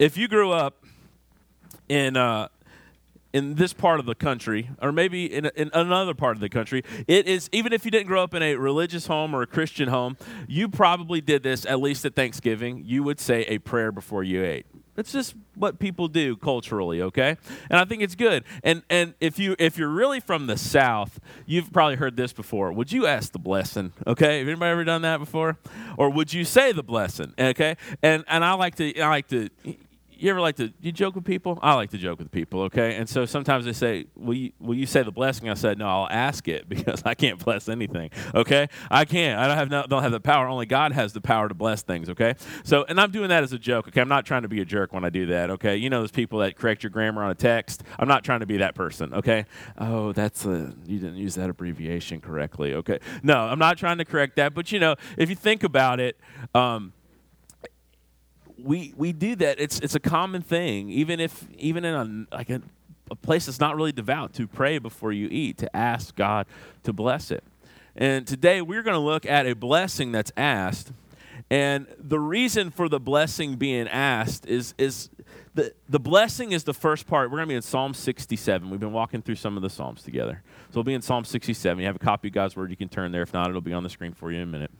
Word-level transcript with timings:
if 0.00 0.16
you 0.16 0.28
grew 0.28 0.50
up 0.50 0.84
in 1.88 2.16
uh, 2.16 2.48
in 3.32 3.54
this 3.54 3.72
part 3.72 4.00
of 4.00 4.06
the 4.06 4.14
country, 4.14 4.70
or 4.82 4.90
maybe 4.90 5.32
in, 5.32 5.46
in 5.54 5.70
another 5.72 6.14
part 6.14 6.36
of 6.36 6.40
the 6.40 6.48
country, 6.48 6.82
it 7.06 7.28
is 7.28 7.48
even 7.52 7.72
if 7.72 7.84
you 7.84 7.90
didn't 7.90 8.08
grow 8.08 8.22
up 8.22 8.34
in 8.34 8.42
a 8.42 8.56
religious 8.56 9.06
home 9.06 9.34
or 9.34 9.42
a 9.42 9.46
Christian 9.46 9.88
home, 9.88 10.16
you 10.48 10.68
probably 10.68 11.20
did 11.20 11.42
this 11.42 11.64
at 11.66 11.80
least 11.80 12.04
at 12.04 12.16
Thanksgiving. 12.16 12.82
You 12.84 13.02
would 13.04 13.20
say 13.20 13.42
a 13.42 13.58
prayer 13.58 13.92
before 13.92 14.24
you 14.24 14.42
ate. 14.42 14.66
It's 14.96 15.12
just 15.12 15.34
what 15.54 15.78
people 15.78 16.08
do 16.08 16.36
culturally, 16.36 17.00
okay? 17.00 17.36
And 17.70 17.78
I 17.78 17.84
think 17.84 18.02
it's 18.02 18.14
good. 18.14 18.44
And 18.64 18.82
and 18.90 19.14
if 19.20 19.38
you 19.38 19.54
if 19.58 19.78
you're 19.78 19.88
really 19.88 20.20
from 20.20 20.46
the 20.46 20.56
South, 20.56 21.20
you've 21.46 21.72
probably 21.72 21.96
heard 21.96 22.16
this 22.16 22.32
before. 22.32 22.72
Would 22.72 22.90
you 22.90 23.06
ask 23.06 23.32
the 23.32 23.38
blessing? 23.38 23.92
Okay, 24.06 24.40
have 24.40 24.48
anybody 24.48 24.70
ever 24.70 24.84
done 24.84 25.02
that 25.02 25.18
before? 25.18 25.58
Or 25.96 26.10
would 26.10 26.32
you 26.32 26.44
say 26.44 26.72
the 26.72 26.82
blessing? 26.82 27.32
Okay, 27.38 27.76
and 28.02 28.24
and 28.28 28.44
I 28.44 28.54
like 28.54 28.74
to 28.76 29.00
I 29.00 29.08
like 29.08 29.28
to 29.28 29.48
you 30.20 30.30
ever 30.30 30.40
like 30.40 30.56
to 30.56 30.72
you 30.80 30.92
joke 30.92 31.14
with 31.14 31.24
people? 31.24 31.58
I 31.62 31.74
like 31.74 31.90
to 31.90 31.98
joke 31.98 32.18
with 32.18 32.30
people, 32.30 32.62
okay? 32.62 32.96
And 32.96 33.08
so 33.08 33.24
sometimes 33.24 33.64
they 33.64 33.72
say, 33.72 34.06
"Will 34.14 34.34
you 34.34 34.52
will 34.58 34.74
you 34.74 34.86
say 34.86 35.02
the 35.02 35.10
blessing?" 35.10 35.48
I 35.48 35.54
said, 35.54 35.78
"No, 35.78 35.88
I'll 35.88 36.08
ask 36.10 36.46
it 36.46 36.68
because 36.68 37.02
I 37.04 37.14
can't 37.14 37.42
bless 37.42 37.68
anything." 37.68 38.10
Okay? 38.34 38.68
I 38.90 39.04
can't. 39.04 39.38
I 39.38 39.46
don't 39.46 39.56
have 39.56 39.70
no, 39.70 39.84
don't 39.88 40.02
have 40.02 40.12
the 40.12 40.20
power. 40.20 40.46
Only 40.46 40.66
God 40.66 40.92
has 40.92 41.12
the 41.12 41.20
power 41.20 41.48
to 41.48 41.54
bless 41.54 41.82
things, 41.82 42.10
okay? 42.10 42.34
So, 42.64 42.84
and 42.84 43.00
I'm 43.00 43.10
doing 43.10 43.28
that 43.30 43.42
as 43.42 43.52
a 43.52 43.58
joke, 43.58 43.88
okay? 43.88 44.00
I'm 44.00 44.08
not 44.08 44.26
trying 44.26 44.42
to 44.42 44.48
be 44.48 44.60
a 44.60 44.64
jerk 44.64 44.92
when 44.92 45.04
I 45.04 45.10
do 45.10 45.26
that, 45.26 45.50
okay? 45.50 45.76
You 45.76 45.90
know 45.90 46.00
those 46.00 46.10
people 46.10 46.40
that 46.40 46.56
correct 46.56 46.82
your 46.82 46.90
grammar 46.90 47.22
on 47.22 47.30
a 47.30 47.34
text? 47.34 47.82
I'm 47.98 48.08
not 48.08 48.24
trying 48.24 48.40
to 48.40 48.46
be 48.46 48.58
that 48.58 48.74
person, 48.74 49.14
okay? 49.14 49.46
Oh, 49.78 50.12
that's 50.12 50.44
a 50.44 50.74
you 50.86 50.98
didn't 50.98 51.16
use 51.16 51.34
that 51.36 51.48
abbreviation 51.48 52.20
correctly, 52.20 52.74
okay? 52.74 52.98
No, 53.22 53.38
I'm 53.38 53.58
not 53.58 53.78
trying 53.78 53.98
to 53.98 54.04
correct 54.04 54.36
that, 54.36 54.54
but 54.54 54.70
you 54.72 54.78
know, 54.78 54.96
if 55.16 55.30
you 55.30 55.36
think 55.36 55.64
about 55.64 56.00
it, 56.00 56.18
um, 56.54 56.92
we 58.64 58.94
we 58.96 59.12
do 59.12 59.36
that. 59.36 59.60
It's 59.60 59.80
it's 59.80 59.94
a 59.94 60.00
common 60.00 60.42
thing, 60.42 60.90
even 60.90 61.20
if 61.20 61.46
even 61.56 61.84
in 61.84 61.94
a 61.94 62.34
like 62.34 62.50
a, 62.50 62.62
a 63.10 63.16
place 63.16 63.46
that's 63.46 63.60
not 63.60 63.76
really 63.76 63.92
devout, 63.92 64.32
to 64.34 64.46
pray 64.46 64.78
before 64.78 65.12
you 65.12 65.28
eat, 65.30 65.58
to 65.58 65.76
ask 65.76 66.14
God 66.14 66.46
to 66.84 66.92
bless 66.92 67.30
it. 67.30 67.44
And 67.96 68.26
today 68.26 68.62
we're 68.62 68.82
going 68.82 68.94
to 68.94 69.00
look 69.00 69.26
at 69.26 69.46
a 69.46 69.54
blessing 69.54 70.12
that's 70.12 70.32
asked. 70.36 70.92
And 71.50 71.88
the 71.98 72.20
reason 72.20 72.70
for 72.70 72.88
the 72.88 73.00
blessing 73.00 73.56
being 73.56 73.88
asked 73.88 74.46
is 74.46 74.74
is 74.78 75.10
the, 75.54 75.74
the 75.88 75.98
blessing 75.98 76.52
is 76.52 76.64
the 76.64 76.74
first 76.74 77.06
part. 77.06 77.30
We're 77.30 77.38
going 77.38 77.48
to 77.48 77.52
be 77.52 77.56
in 77.56 77.62
Psalm 77.62 77.92
67. 77.92 78.70
We've 78.70 78.78
been 78.78 78.92
walking 78.92 79.20
through 79.20 79.34
some 79.34 79.56
of 79.56 79.62
the 79.62 79.70
Psalms 79.70 80.02
together. 80.02 80.42
So 80.70 80.76
we'll 80.76 80.84
be 80.84 80.94
in 80.94 81.02
Psalm 81.02 81.24
67. 81.24 81.80
You 81.80 81.86
have 81.86 81.96
a 81.96 81.98
copy 81.98 82.28
of 82.28 82.34
God's 82.34 82.54
Word, 82.54 82.70
you 82.70 82.76
can 82.76 82.88
turn 82.88 83.10
there. 83.10 83.22
If 83.22 83.32
not, 83.32 83.48
it'll 83.48 83.60
be 83.60 83.72
on 83.72 83.82
the 83.82 83.90
screen 83.90 84.12
for 84.12 84.30
you 84.30 84.36
in 84.36 84.44
a 84.44 84.46
minute. 84.46 84.70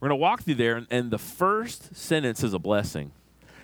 We're 0.00 0.08
going 0.08 0.18
to 0.18 0.22
walk 0.22 0.42
through 0.42 0.56
there, 0.56 0.76
and, 0.76 0.86
and, 0.90 1.10
the 1.10 1.18
first 1.18 1.96
sentence 1.96 2.44
is 2.44 2.52
a 2.52 2.58
blessing. 2.58 3.12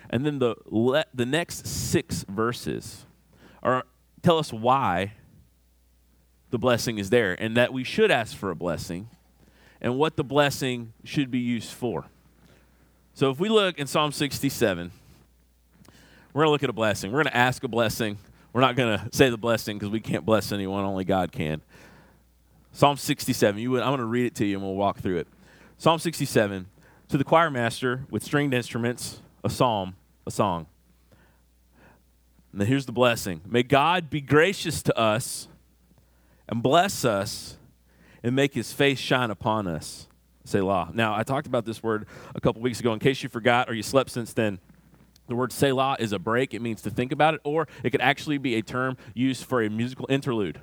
And 0.09 0.25
then 0.25 0.39
the, 0.39 0.55
le- 0.65 1.05
the 1.13 1.25
next 1.25 1.67
six 1.67 2.25
verses 2.27 3.05
are, 3.61 3.83
tell 4.21 4.39
us 4.39 4.51
why 4.51 5.13
the 6.49 6.59
blessing 6.59 6.99
is 6.99 7.09
there 7.09 7.33
and 7.41 7.57
that 7.57 7.73
we 7.73 7.83
should 7.83 8.11
ask 8.11 8.37
for 8.37 8.51
a 8.51 8.55
blessing 8.55 9.09
and 9.81 9.97
what 9.97 10.15
the 10.15 10.23
blessing 10.23 10.93
should 11.03 11.31
be 11.31 11.39
used 11.39 11.71
for. 11.71 12.05
So 13.15 13.31
if 13.31 13.39
we 13.39 13.49
look 13.49 13.79
in 13.79 13.87
Psalm 13.87 14.11
67, 14.11 14.91
we're 16.31 16.39
going 16.39 16.47
to 16.47 16.51
look 16.51 16.63
at 16.63 16.69
a 16.69 16.73
blessing. 16.73 17.11
We're 17.11 17.23
going 17.23 17.31
to 17.31 17.37
ask 17.37 17.63
a 17.63 17.67
blessing. 17.67 18.17
We're 18.53 18.61
not 18.61 18.75
going 18.75 18.99
to 18.99 19.09
say 19.15 19.29
the 19.29 19.37
blessing 19.37 19.77
because 19.77 19.89
we 19.89 19.99
can't 19.99 20.25
bless 20.25 20.51
anyone, 20.51 20.83
only 20.83 21.05
God 21.05 21.31
can. 21.31 21.61
Psalm 22.71 22.97
67. 22.97 23.59
You 23.59 23.71
would, 23.71 23.81
I'm 23.81 23.89
going 23.89 23.99
to 23.99 24.05
read 24.05 24.25
it 24.27 24.35
to 24.35 24.45
you 24.45 24.57
and 24.57 24.63
we'll 24.63 24.75
walk 24.75 24.99
through 24.99 25.17
it. 25.17 25.27
Psalm 25.77 25.99
67 25.99 26.67
To 27.09 27.17
the 27.17 27.23
choir 27.23 27.49
master 27.49 28.05
with 28.09 28.23
stringed 28.23 28.53
instruments, 28.53 29.21
a 29.43 29.49
psalm, 29.49 29.95
a 30.25 30.31
song. 30.31 30.67
Then 32.53 32.67
here's 32.67 32.85
the 32.85 32.91
blessing 32.91 33.41
May 33.45 33.63
God 33.63 34.09
be 34.09 34.21
gracious 34.21 34.83
to 34.83 34.97
us 34.97 35.47
and 36.47 36.61
bless 36.61 37.03
us 37.03 37.57
and 38.21 38.35
make 38.35 38.53
his 38.53 38.71
face 38.71 38.99
shine 38.99 39.31
upon 39.31 39.67
us. 39.67 40.07
Selah. 40.45 40.91
Now, 40.93 41.15
I 41.15 41.23
talked 41.23 41.47
about 41.47 41.65
this 41.65 41.81
word 41.81 42.05
a 42.35 42.41
couple 42.41 42.61
weeks 42.61 42.79
ago. 42.79 42.93
In 42.93 42.99
case 42.99 43.23
you 43.23 43.29
forgot 43.29 43.69
or 43.69 43.73
you 43.73 43.83
slept 43.83 44.09
since 44.09 44.33
then, 44.33 44.59
the 45.27 45.35
word 45.35 45.53
Selah 45.53 45.95
is 45.99 46.11
a 46.11 46.19
break. 46.19 46.53
It 46.53 46.61
means 46.61 46.81
to 46.81 46.89
think 46.89 47.11
about 47.11 47.33
it, 47.33 47.41
or 47.45 47.67
it 47.81 47.91
could 47.91 48.01
actually 48.01 48.37
be 48.37 48.55
a 48.55 48.61
term 48.61 48.97
used 49.13 49.45
for 49.45 49.63
a 49.63 49.69
musical 49.69 50.05
interlude. 50.09 50.59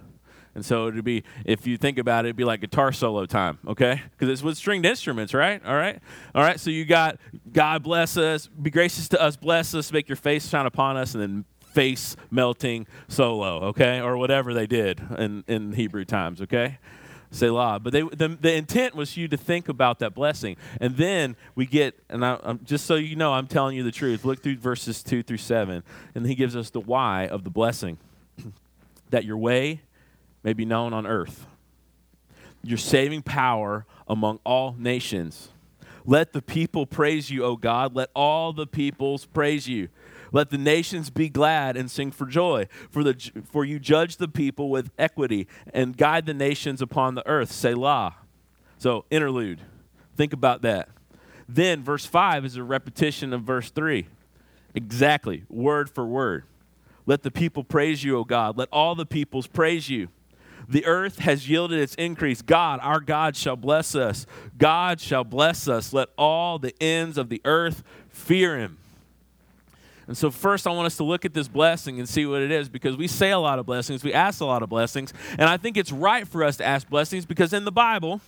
And 0.55 0.65
so 0.65 0.88
it'd 0.88 1.05
be, 1.05 1.22
if 1.44 1.66
you 1.66 1.77
think 1.77 1.99
about 1.99 2.25
it, 2.25 2.28
it'd 2.28 2.37
be 2.37 2.44
like 2.44 2.61
guitar 2.61 2.93
solo 2.93 3.25
time, 3.27 3.59
okay? 3.66 4.03
Because 4.11 4.28
it's 4.28 4.43
with 4.43 4.56
stringed 4.56 4.84
instruments, 4.84 5.33
right? 5.33 5.65
All 5.65 5.77
right? 5.77 6.00
All 6.34 6.43
right, 6.43 6.59
so 6.59 6.71
you 6.71 6.84
got 6.84 7.19
God 7.53 7.83
bless 7.83 8.16
us, 8.16 8.49
be 8.49 8.71
gracious 8.71 9.09
to 9.09 9.22
us, 9.22 9.37
bless 9.37 9.75
us, 9.75 9.93
make 9.93 10.09
your 10.09 10.16
face 10.16 10.49
shine 10.49 10.66
upon 10.66 10.97
us, 10.97 11.15
and 11.15 11.22
then 11.22 11.44
face 11.72 12.16
melting 12.31 12.87
solo, 13.09 13.60
okay? 13.66 14.00
Or 14.00 14.16
whatever 14.16 14.53
they 14.53 14.66
did 14.66 15.00
in, 15.19 15.44
in 15.47 15.72
Hebrew 15.72 16.05
times, 16.05 16.43
okay? 16.43 16.78
Selah. 17.31 17.78
But 17.81 17.93
they, 17.93 18.03
the, 18.03 18.37
the 18.41 18.53
intent 18.53 18.94
was 18.94 19.16
you 19.16 19.28
to 19.28 19.37
think 19.37 19.69
about 19.69 20.00
that 20.00 20.15
blessing. 20.15 20.56
And 20.81 20.97
then 20.97 21.37
we 21.55 21.66
get, 21.66 21.99
and 22.09 22.25
I, 22.25 22.39
I'm, 22.43 22.60
just 22.65 22.87
so 22.87 22.97
you 22.97 23.16
know, 23.16 23.33
I'm 23.33 23.47
telling 23.47 23.77
you 23.77 23.84
the 23.84 23.93
truth. 23.93 24.25
Look 24.25 24.43
through 24.43 24.56
verses 24.56 25.03
2 25.03 25.22
through 25.22 25.37
7. 25.37 25.83
And 26.15 26.27
he 26.27 26.34
gives 26.34 26.56
us 26.56 26.71
the 26.71 26.81
why 26.81 27.28
of 27.28 27.44
the 27.44 27.50
blessing 27.50 27.99
that 29.10 29.25
your 29.25 29.37
way 29.37 29.83
may 30.43 30.53
be 30.53 30.65
known 30.65 30.93
on 30.93 31.06
earth. 31.06 31.47
Your 32.62 32.78
saving 32.78 33.23
power 33.23 33.87
among 34.06 34.41
all 34.45 34.75
nations. 34.78 35.51
Let 36.05 36.33
the 36.33 36.43
people 36.43 36.87
praise 36.87 37.31
you, 37.31 37.45
O 37.45 37.56
God. 37.56 37.95
Let 37.95 38.11
all 38.15 38.53
the 38.53 38.67
peoples 38.67 39.27
praise 39.27 39.69
you. 39.69 39.89
Let 40.33 40.51
the 40.51 40.59
nations 40.59 41.11
be 41.11 41.28
glad 41.28 41.77
and 41.77 41.91
sing 41.91 42.12
for 42.12 42.27
joy. 42.27 42.69
For, 42.91 43.03
the, 43.03 43.33
for 43.51 43.65
you 43.65 43.78
judge 43.78 44.17
the 44.17 44.28
people 44.28 44.71
with 44.71 44.91
equity 44.99 45.49
and 45.75 45.97
guide 45.97 46.27
the 46.27 46.34
nations 46.34 46.81
upon 46.81 47.15
the 47.15 47.27
earth. 47.27 47.51
Selah. 47.53 48.17
So, 48.78 49.05
interlude. 49.11 49.61
Think 50.17 50.33
about 50.33 50.62
that. 50.62 50.89
Then, 51.49 51.83
verse 51.83 52.07
5 52.07 52.45
is 52.45 52.57
a 52.57 52.62
repetition 52.62 53.33
of 53.33 53.43
verse 53.43 53.71
3. 53.71 54.07
Exactly, 54.75 55.45
word 55.49 55.91
for 55.91 56.07
word. 56.07 56.45
Let 57.07 57.22
the 57.22 57.31
people 57.31 57.65
praise 57.65 58.05
you, 58.05 58.17
O 58.17 58.25
God. 58.25 58.57
Let 58.57 58.69
all 58.71 58.95
the 58.95 59.07
peoples 59.07 59.49
praise 59.49 59.89
you. 59.89 60.09
The 60.70 60.86
earth 60.86 61.19
has 61.19 61.48
yielded 61.48 61.81
its 61.81 61.97
increase. 61.97 62.42
God, 62.42 62.78
our 62.81 63.00
God, 63.00 63.34
shall 63.34 63.56
bless 63.56 63.97
us. 63.97 64.25
God 64.56 65.00
shall 65.00 65.25
bless 65.25 65.66
us. 65.66 65.92
Let 65.92 66.10
all 66.16 66.60
the 66.60 66.72
ends 66.81 67.19
of 67.19 67.28
the 67.28 67.41
earth 67.44 67.82
fear 68.08 68.56
him. 68.56 68.78
And 70.06 70.16
so, 70.16 70.30
first, 70.30 70.69
I 70.69 70.70
want 70.70 70.86
us 70.86 70.97
to 70.98 71.04
look 71.04 71.25
at 71.25 71.34
this 71.34 71.48
blessing 71.48 71.98
and 71.98 72.09
see 72.09 72.25
what 72.25 72.41
it 72.41 72.53
is 72.53 72.69
because 72.69 72.97
we 72.97 73.09
say 73.09 73.32
a 73.32 73.38
lot 73.38 73.59
of 73.59 73.66
blessings, 73.66 74.04
we 74.04 74.12
ask 74.12 74.41
a 74.41 74.44
lot 74.44 74.62
of 74.62 74.69
blessings, 74.69 75.12
and 75.32 75.48
I 75.48 75.56
think 75.56 75.76
it's 75.76 75.91
right 75.91 76.26
for 76.26 76.44
us 76.44 76.56
to 76.59 76.64
ask 76.64 76.88
blessings 76.88 77.26
because 77.26 77.53
in 77.53 77.64
the 77.64 77.72
Bible, 77.72 78.20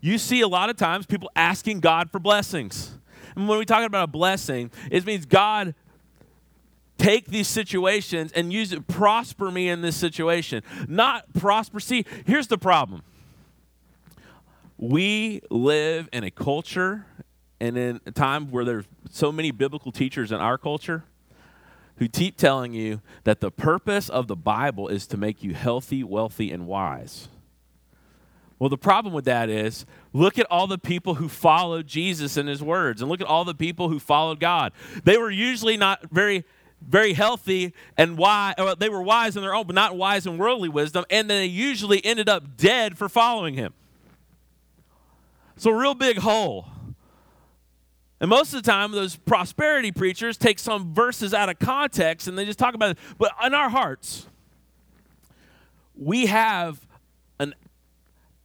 you 0.00 0.18
see 0.18 0.40
a 0.40 0.48
lot 0.48 0.70
of 0.70 0.76
times 0.76 1.06
people 1.06 1.30
asking 1.36 1.80
God 1.80 2.10
for 2.10 2.18
blessings. 2.18 2.98
And 3.36 3.48
when 3.48 3.58
we 3.58 3.64
talk 3.64 3.84
about 3.84 4.04
a 4.04 4.12
blessing, 4.12 4.70
it 4.90 5.06
means 5.06 5.24
God 5.24 5.74
take 7.04 7.26
these 7.26 7.48
situations 7.48 8.32
and 8.32 8.52
use 8.52 8.72
it 8.72 8.86
prosper 8.86 9.50
me 9.50 9.68
in 9.68 9.82
this 9.82 9.96
situation. 9.96 10.62
Not 10.88 11.32
prosper. 11.34 11.78
See 11.80 12.04
here's 12.26 12.46
the 12.46 12.58
problem. 12.58 13.02
We 14.78 15.42
live 15.50 16.08
in 16.12 16.24
a 16.24 16.30
culture 16.30 17.06
and 17.60 17.76
in 17.76 18.00
a 18.06 18.10
time 18.10 18.50
where 18.50 18.64
there's 18.64 18.86
so 19.10 19.30
many 19.30 19.50
biblical 19.50 19.92
teachers 19.92 20.32
in 20.32 20.38
our 20.38 20.56
culture 20.56 21.04
who 21.96 22.08
keep 22.08 22.36
telling 22.36 22.72
you 22.72 23.00
that 23.22 23.40
the 23.40 23.50
purpose 23.50 24.08
of 24.08 24.26
the 24.26 24.34
bible 24.34 24.88
is 24.88 25.06
to 25.06 25.16
make 25.16 25.42
you 25.42 25.54
healthy 25.54 26.02
wealthy 26.02 26.50
and 26.50 26.66
wise. 26.66 27.28
Well, 28.58 28.70
the 28.70 28.78
problem 28.78 29.12
with 29.12 29.26
that 29.26 29.50
is 29.50 29.84
look 30.12 30.38
at 30.38 30.46
all 30.50 30.66
the 30.66 30.78
people 30.78 31.16
who 31.16 31.28
followed 31.28 31.86
Jesus 31.86 32.36
and 32.36 32.48
his 32.48 32.62
words, 32.62 33.02
and 33.02 33.10
look 33.10 33.20
at 33.20 33.26
all 33.26 33.44
the 33.44 33.54
people 33.54 33.90
who 33.90 33.98
followed 33.98 34.40
God. 34.40 34.72
They 35.04 35.18
were 35.18 35.30
usually 35.30 35.76
not 35.76 36.10
very 36.10 36.44
very 36.88 37.12
healthy 37.12 37.72
and 37.96 38.16
wise. 38.16 38.54
Uh, 38.58 38.74
they 38.74 38.88
were 38.88 39.02
wise 39.02 39.36
in 39.36 39.42
their 39.42 39.54
own, 39.54 39.66
but 39.66 39.74
not 39.74 39.96
wise 39.96 40.26
in 40.26 40.38
worldly 40.38 40.68
wisdom. 40.68 41.04
And 41.10 41.28
they 41.28 41.46
usually 41.46 42.04
ended 42.04 42.28
up 42.28 42.56
dead 42.56 42.98
for 42.98 43.08
following 43.08 43.54
him. 43.54 43.72
So, 45.56 45.70
a 45.70 45.76
real 45.76 45.94
big 45.94 46.18
hole. 46.18 46.66
And 48.20 48.30
most 48.30 48.54
of 48.54 48.62
the 48.62 48.70
time, 48.70 48.92
those 48.92 49.16
prosperity 49.16 49.92
preachers 49.92 50.36
take 50.36 50.58
some 50.58 50.94
verses 50.94 51.34
out 51.34 51.48
of 51.48 51.58
context 51.58 52.26
and 52.26 52.38
they 52.38 52.44
just 52.44 52.58
talk 52.58 52.74
about 52.74 52.92
it. 52.92 52.98
But 53.18 53.32
in 53.44 53.54
our 53.54 53.68
hearts, 53.68 54.26
we 55.94 56.26
have 56.26 56.86
an, 57.38 57.54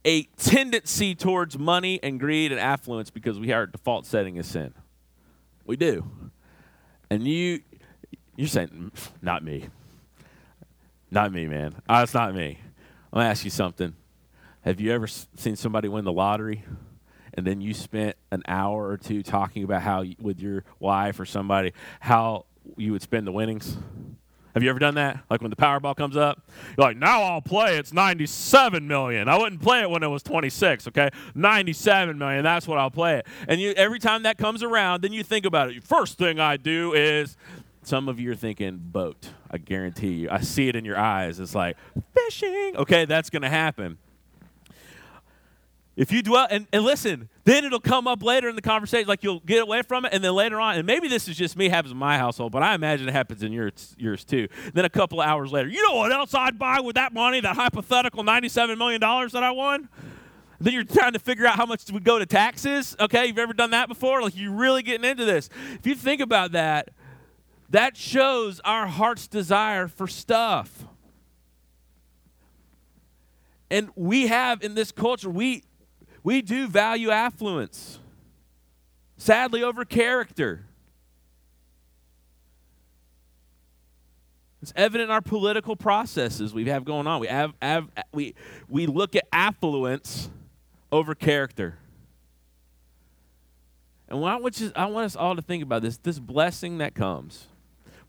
a 0.04 0.24
tendency 0.36 1.14
towards 1.14 1.58
money 1.58 1.98
and 2.02 2.20
greed 2.20 2.52
and 2.52 2.60
affluence 2.60 3.10
because 3.10 3.38
we 3.38 3.52
our 3.52 3.66
default 3.66 4.06
setting 4.06 4.36
is 4.36 4.46
sin. 4.46 4.74
We 5.64 5.76
do. 5.76 6.04
And 7.08 7.26
you 7.26 7.60
you're 8.40 8.48
saying, 8.48 8.68
mm, 8.68 9.10
not 9.20 9.44
me. 9.44 9.68
Not 11.10 11.30
me, 11.30 11.46
man. 11.46 11.74
Oh, 11.90 12.02
it's 12.02 12.14
not 12.14 12.34
me. 12.34 12.58
I'm 13.12 13.16
going 13.16 13.26
to 13.26 13.30
ask 13.30 13.44
you 13.44 13.50
something. 13.50 13.94
Have 14.62 14.80
you 14.80 14.92
ever 14.92 15.06
seen 15.06 15.56
somebody 15.56 15.88
win 15.88 16.06
the 16.06 16.12
lottery 16.12 16.64
and 17.34 17.46
then 17.46 17.60
you 17.60 17.74
spent 17.74 18.16
an 18.30 18.42
hour 18.48 18.88
or 18.88 18.96
two 18.96 19.22
talking 19.22 19.62
about 19.62 19.82
how, 19.82 20.04
with 20.18 20.40
your 20.40 20.64
wife 20.78 21.20
or 21.20 21.26
somebody, 21.26 21.74
how 22.00 22.46
you 22.78 22.92
would 22.92 23.02
spend 23.02 23.26
the 23.26 23.32
winnings? 23.32 23.76
Have 24.54 24.62
you 24.62 24.70
ever 24.70 24.78
done 24.78 24.94
that? 24.94 25.20
Like 25.28 25.42
when 25.42 25.50
the 25.50 25.56
Powerball 25.56 25.94
comes 25.94 26.16
up, 26.16 26.48
you're 26.76 26.86
like, 26.86 26.96
now 26.96 27.22
I'll 27.22 27.42
play. 27.42 27.76
It's 27.76 27.92
97 27.92 28.86
million. 28.86 29.28
I 29.28 29.36
wouldn't 29.36 29.60
play 29.60 29.82
it 29.82 29.90
when 29.90 30.02
it 30.02 30.08
was 30.08 30.22
26. 30.22 30.88
Okay, 30.88 31.10
97 31.34 32.18
million. 32.18 32.42
That's 32.42 32.66
what 32.66 32.78
I'll 32.78 32.90
play 32.90 33.18
it. 33.18 33.26
And 33.46 33.60
you, 33.60 33.72
every 33.72 33.98
time 33.98 34.24
that 34.24 34.38
comes 34.38 34.62
around, 34.62 35.02
then 35.02 35.12
you 35.12 35.22
think 35.22 35.44
about 35.44 35.70
it. 35.70 35.84
First 35.84 36.18
thing 36.18 36.40
I 36.40 36.56
do 36.56 36.94
is, 36.94 37.36
some 37.82 38.08
of 38.08 38.20
you 38.20 38.30
are 38.30 38.36
thinking 38.36 38.78
boat. 38.80 39.30
I 39.50 39.58
guarantee 39.58 40.12
you. 40.12 40.28
I 40.30 40.40
see 40.40 40.68
it 40.68 40.76
in 40.76 40.84
your 40.84 40.98
eyes. 40.98 41.40
It's 41.40 41.54
like 41.54 41.76
fishing. 42.14 42.74
Okay, 42.76 43.04
that's 43.04 43.30
going 43.30 43.42
to 43.42 43.48
happen. 43.48 43.98
If 45.96 46.12
you 46.12 46.22
dwell, 46.22 46.46
and, 46.50 46.66
and 46.72 46.82
listen, 46.82 47.28
then 47.44 47.64
it'll 47.64 47.80
come 47.80 48.06
up 48.06 48.22
later 48.22 48.48
in 48.48 48.56
the 48.56 48.62
conversation, 48.62 49.06
like 49.06 49.22
you'll 49.22 49.40
get 49.40 49.60
away 49.60 49.82
from 49.82 50.04
it, 50.04 50.14
and 50.14 50.24
then 50.24 50.32
later 50.32 50.58
on, 50.58 50.76
and 50.76 50.86
maybe 50.86 51.08
this 51.08 51.28
is 51.28 51.36
just 51.36 51.56
me, 51.56 51.68
happens 51.68 51.92
in 51.92 51.98
my 51.98 52.16
household, 52.16 52.52
but 52.52 52.62
I 52.62 52.74
imagine 52.74 53.08
it 53.08 53.12
happens 53.12 53.42
in 53.42 53.52
yours, 53.52 53.94
yours 53.98 54.24
too. 54.24 54.48
Then 54.72 54.86
a 54.86 54.88
couple 54.88 55.20
of 55.20 55.26
hours 55.26 55.52
later, 55.52 55.68
you 55.68 55.86
know 55.86 55.96
what 55.96 56.10
else 56.10 56.32
I'd 56.32 56.58
buy 56.58 56.80
with 56.80 56.94
that 56.94 57.12
money, 57.12 57.40
that 57.40 57.54
hypothetical 57.54 58.24
$97 58.24 58.78
million 58.78 59.00
that 59.00 59.42
I 59.42 59.50
won? 59.50 59.90
Then 60.60 60.74
you're 60.74 60.84
trying 60.84 61.14
to 61.14 61.18
figure 61.18 61.46
out 61.46 61.56
how 61.56 61.66
much 61.66 61.90
would 61.90 62.04
go 62.04 62.18
to 62.18 62.26
taxes. 62.26 62.94
Okay, 63.00 63.26
you've 63.26 63.38
ever 63.38 63.52
done 63.52 63.70
that 63.72 63.88
before? 63.88 64.22
Like 64.22 64.36
you're 64.36 64.52
really 64.52 64.82
getting 64.82 65.08
into 65.08 65.24
this. 65.24 65.48
If 65.74 65.86
you 65.86 65.94
think 65.94 66.20
about 66.20 66.52
that, 66.52 66.90
that 67.70 67.96
shows 67.96 68.60
our 68.64 68.86
heart's 68.86 69.26
desire 69.26 69.88
for 69.88 70.06
stuff. 70.06 70.84
And 73.70 73.90
we 73.94 74.26
have 74.26 74.62
in 74.62 74.74
this 74.74 74.90
culture, 74.92 75.30
we 75.30 75.62
we 76.22 76.42
do 76.42 76.66
value 76.66 77.10
affluence, 77.10 77.98
sadly, 79.16 79.62
over 79.62 79.84
character. 79.84 80.66
It's 84.62 84.72
evident 84.76 85.08
in 85.08 85.14
our 85.14 85.22
political 85.22 85.74
processes 85.74 86.52
we 86.52 86.66
have 86.66 86.84
going 86.84 87.06
on. 87.06 87.20
We, 87.20 87.28
have, 87.28 87.54
have, 87.62 87.88
we, 88.12 88.34
we 88.68 88.86
look 88.86 89.16
at 89.16 89.26
affluence 89.32 90.28
over 90.92 91.14
character. 91.14 91.78
And 94.08 94.18
I 94.18 94.36
want, 94.36 94.60
you, 94.60 94.72
I 94.76 94.84
want 94.86 95.06
us 95.06 95.16
all 95.16 95.34
to 95.36 95.40
think 95.40 95.62
about 95.62 95.80
this 95.80 95.96
this 95.96 96.18
blessing 96.18 96.78
that 96.78 96.94
comes. 96.94 97.46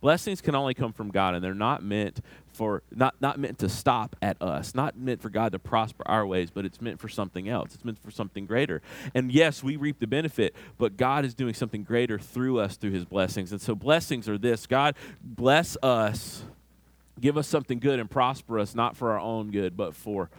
Blessings 0.01 0.41
can 0.41 0.55
only 0.55 0.73
come 0.73 0.93
from 0.93 1.11
God, 1.11 1.35
and 1.35 1.43
they're 1.43 1.53
not 1.53 1.83
meant 1.83 2.21
for 2.53 2.81
not, 2.91 3.15
not 3.21 3.39
meant 3.39 3.59
to 3.59 3.69
stop 3.69 4.15
at 4.21 4.41
us, 4.41 4.73
not 4.73 4.97
meant 4.97 5.21
for 5.21 5.29
God 5.29 5.51
to 5.51 5.59
prosper 5.59 6.03
our 6.07 6.25
ways, 6.25 6.49
but 6.49 6.65
it's 6.65 6.81
meant 6.81 6.99
for 6.99 7.07
something 7.07 7.47
else. 7.47 7.75
It's 7.75 7.85
meant 7.85 7.99
for 7.99 8.11
something 8.11 8.45
greater. 8.47 8.81
And 9.13 9.31
yes, 9.31 9.63
we 9.63 9.75
reap 9.75 9.99
the 9.99 10.07
benefit, 10.07 10.55
but 10.77 10.97
God 10.97 11.23
is 11.23 11.35
doing 11.35 11.53
something 11.53 11.83
greater 11.83 12.17
through 12.17 12.59
us 12.59 12.77
through 12.77 12.91
his 12.91 13.05
blessings. 13.05 13.51
And 13.51 13.61
so 13.61 13.75
blessings 13.75 14.27
are 14.27 14.39
this 14.39 14.65
God 14.65 14.95
bless 15.23 15.77
us, 15.83 16.43
give 17.19 17.37
us 17.37 17.47
something 17.47 17.79
good 17.79 17.99
and 17.99 18.09
prosper 18.09 18.57
us, 18.57 18.73
not 18.73 18.97
for 18.97 19.11
our 19.11 19.19
own 19.19 19.51
good, 19.51 19.77
but 19.77 19.95
for 19.95 20.29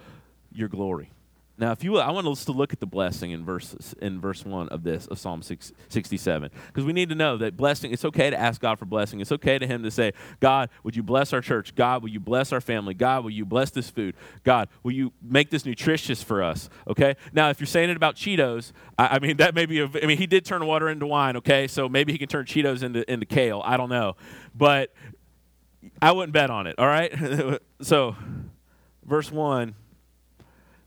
your 0.53 0.69
glory. 0.69 1.11
Now, 1.59 1.71
if 1.73 1.85
you, 1.85 1.93
will, 1.93 2.01
I 2.01 2.11
want 2.11 2.27
us 2.27 2.47
to 2.47 2.53
look 2.53 2.73
at 2.73 2.81
the 2.81 2.87
blessing 2.87 3.31
in 3.31 3.45
verse 3.45 3.95
in 4.01 4.21
verse 4.21 4.45
one 4.45 4.69
of 4.71 4.85
this 4.85 5.07
of 5.07 5.19
Psalm 5.19 5.43
6, 5.43 5.73
67, 5.91 6.51
because 6.67 6.85
we 6.85 6.95
need 6.95 7.11
to 7.11 7.15
know 7.15 7.37
that 7.37 7.59
blessing. 7.59 7.93
It's 7.93 8.07
okay 8.07 8.31
to 8.31 8.41
ask 8.41 8.61
God 8.61 8.79
for 8.79 8.87
blessing. 8.87 9.21
It's 9.21 9.33
okay 9.33 9.59
to 9.59 9.67
Him 9.67 9.83
to 9.83 9.91
say, 9.91 10.13
God, 10.41 10.71
would 10.83 10.97
you 10.97 11.03
bless 11.03 11.35
our 11.35 11.43
church? 11.43 11.75
God, 11.75 12.03
will 12.03 12.09
you 12.09 12.21
bless 12.21 12.53
our 12.53 12.61
family? 12.63 12.95
God, 12.95 13.25
will 13.25 13.31
you 13.31 13.45
bless 13.45 13.71
this 13.71 13.91
food? 13.91 14.15
God, 14.45 14.71
will 14.83 14.93
you 14.93 15.13
make 15.21 15.51
this 15.51 15.67
nutritious 15.67 16.23
for 16.23 16.43
us? 16.43 16.71
Okay. 16.89 17.17
Now, 17.35 17.51
if 17.51 17.61
you're 17.61 17.67
saying 17.67 17.91
it 17.91 17.97
about 17.97 18.17
Cheetos, 18.17 18.73
I, 18.99 19.17
I 19.17 19.19
mean 19.19 19.37
that 19.37 19.55
may 19.55 19.67
be. 19.67 19.81
A, 19.81 19.91
I 20.03 20.07
mean, 20.07 20.19
He 20.19 20.27
did 20.27 20.47
turn 20.47 20.65
water 20.65 20.89
into 20.89 21.07
wine. 21.07 21.37
Okay, 21.37 21.69
so 21.69 21.87
maybe 21.87 22.13
He 22.13 22.19
can 22.19 22.29
turn 22.29 22.47
Cheetos 22.47 22.83
into 22.83 23.11
into 23.13 23.27
kale. 23.27 23.61
I 23.63 23.77
don't 23.77 23.91
know, 23.91 24.17
but 24.55 24.95
I 26.01 26.13
wouldn't 26.13 26.33
bet 26.33 26.49
on 26.49 26.67
it. 26.67 26.77
All 26.79 26.87
right. 26.87 27.61
so, 27.83 28.17
verse 29.05 29.31
one 29.31 29.75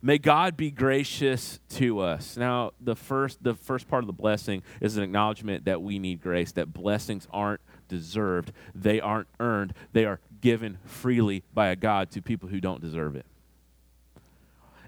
May 0.05 0.19
God 0.19 0.55
be 0.55 0.69
gracious 0.69 1.59
to 1.69 1.99
us. 1.99 2.37
Now, 2.37 2.73
the 2.79 2.95
first, 2.95 3.43
the 3.43 3.55
first 3.55 3.87
part 3.87 4.03
of 4.03 4.07
the 4.07 4.13
blessing 4.13 4.61
is 4.79 4.97
an 4.97 5.03
acknowledgement 5.03 5.65
that 5.65 5.81
we 5.81 5.97
need 5.97 6.21
grace, 6.21 6.51
that 6.51 6.71
blessings 6.71 7.27
aren't 7.33 7.61
deserved, 7.87 8.51
they 8.75 9.01
aren't 9.01 9.29
earned, 9.39 9.73
they 9.93 10.05
are 10.05 10.19
given 10.41 10.77
freely 10.85 11.41
by 11.55 11.69
a 11.69 11.75
God 11.75 12.11
to 12.11 12.21
people 12.21 12.49
who 12.49 12.61
don't 12.61 12.81
deserve 12.81 13.15
it. 13.15 13.25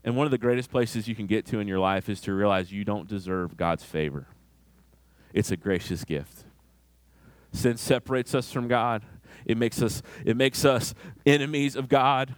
And 0.04 0.16
one 0.16 0.28
of 0.28 0.32
the 0.32 0.38
greatest 0.38 0.70
places 0.70 1.08
you 1.08 1.16
can 1.16 1.26
get 1.26 1.48
to 1.48 1.58
in 1.58 1.68
your 1.68 1.80
life 1.80 2.10
is 2.10 2.22
to 2.22 2.32
realize 2.32 2.72
you 2.72 2.86
don't 2.86 3.08
deserve 3.08 3.58
God's 3.58 3.84
favor. 3.84 4.28
It's 5.34 5.50
a 5.50 5.58
gracious 5.58 6.04
gift. 6.04 6.44
Sin 7.52 7.78
separates 7.78 8.36
us 8.36 8.52
from 8.52 8.68
God. 8.68 9.02
It 9.48 9.58
makes 9.58 9.82
us 9.82 10.04
it 10.24 10.38
makes 10.38 10.64
us 10.64 10.94
enemies 11.26 11.76
of 11.76 11.90
God. 11.90 12.36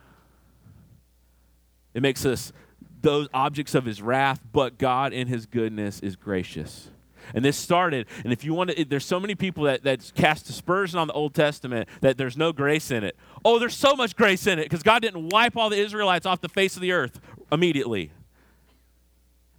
It 1.94 2.02
makes 2.02 2.26
us 2.26 2.54
those 3.02 3.28
objects 3.34 3.76
of 3.76 3.86
his 3.86 4.02
wrath, 4.02 4.42
but 4.52 4.78
God 4.78 5.14
in 5.14 5.28
his 5.28 5.46
goodness 5.46 6.00
is 6.00 6.16
gracious. 6.16 6.90
And 7.34 7.46
this 7.46 7.58
started, 7.58 8.08
and 8.24 8.34
if 8.34 8.44
you 8.44 8.54
want 8.54 8.72
to, 8.72 8.86
there's 8.86 9.06
so 9.06 9.20
many 9.20 9.36
people 9.36 9.66
that, 9.66 9.84
that 9.84 10.12
cast 10.16 10.50
aspersion 10.50 10.98
on 10.98 11.08
the 11.08 11.14
Old 11.14 11.36
Testament 11.36 11.88
that 12.02 12.18
there's 12.18 12.36
no 12.36 12.52
grace 12.52 12.92
in 12.92 13.04
it. 13.04 13.16
Oh, 13.46 13.60
there's 13.60 13.76
so 13.76 13.96
much 13.96 14.16
grace 14.16 14.48
in 14.48 14.58
it 14.58 14.64
because 14.64 14.84
God 14.84 15.02
didn't 15.02 15.30
wipe 15.30 15.56
all 15.56 15.70
the 15.70 15.78
Israelites 15.78 16.26
off 16.26 16.42
the 16.42 16.50
face 16.50 16.76
of 16.76 16.82
the 16.82 16.92
earth 16.92 17.20
immediately. 17.52 18.12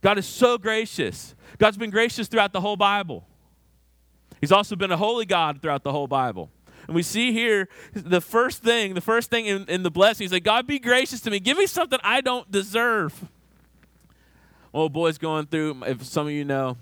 God 0.01 0.19
is 0.19 0.27
so 0.27 0.59
gracious. 0.59 1.35
God's 1.59 1.77
been 1.77 1.91
gracious 1.91 2.27
throughout 2.27 2.53
the 2.53 2.61
whole 2.61 2.77
Bible. 2.77 3.27
He's 4.41 4.53
also 4.53 4.75
been 4.75 4.91
a 4.91 4.97
holy 4.97 5.27
God 5.27 5.61
throughout 5.61 5.85
the 5.85 5.93
whole 5.93 6.07
Bible. 6.07 6.51
And 6.87 6.95
we 6.95 7.03
see 7.03 7.33
here 7.33 7.69
the 7.93 8.21
first 8.21 8.63
thing, 8.63 8.95
the 8.95 9.01
first 9.01 9.31
thing 9.31 9.47
in, 9.47 9.65
in 9.69 9.83
the 9.83 9.91
blessing 9.91 10.25
is 10.25 10.31
that 10.31 10.41
God 10.41 10.67
be 10.67 10.79
gracious 10.79 11.21
to 11.23 11.31
me. 11.31 11.41
Give 11.41 11.59
me 11.59 11.67
something 11.67 11.99
I 12.03 12.21
don't 12.21 12.51
deserve. 12.51 13.29
Well, 14.73 14.89
boys 14.89 15.19
going 15.19 15.47
through, 15.47 15.83
if 15.85 16.05
some 16.05 16.27
of 16.27 16.33
you 16.33 16.45
know, 16.45 16.77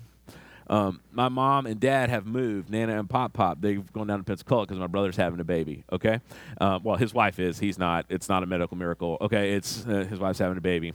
um, 0.69 1.01
my 1.11 1.29
mom 1.29 1.65
and 1.65 1.79
dad 1.79 2.11
have 2.11 2.27
moved. 2.27 2.69
Nana 2.69 2.99
and 2.99 3.09
Pop 3.09 3.33
Pop, 3.33 3.59
they've 3.59 3.91
gone 3.91 4.05
down 4.05 4.19
to 4.19 4.23
Pensacola 4.23 4.67
because 4.67 4.77
my 4.77 4.85
brother's 4.87 5.15
having 5.15 5.39
a 5.39 5.43
baby. 5.43 5.83
Okay, 5.91 6.19
uh, 6.61 6.79
well, 6.83 6.95
his 6.95 7.13
wife 7.13 7.39
is. 7.39 7.57
He's 7.57 7.79
not. 7.79 8.05
It's 8.09 8.29
not 8.29 8.43
a 8.43 8.45
medical 8.45 8.77
miracle. 8.77 9.17
Okay, 9.19 9.53
it's 9.53 9.85
uh, 9.87 10.05
his 10.07 10.19
wife's 10.19 10.37
having 10.37 10.57
a 10.57 10.61
baby. 10.61 10.93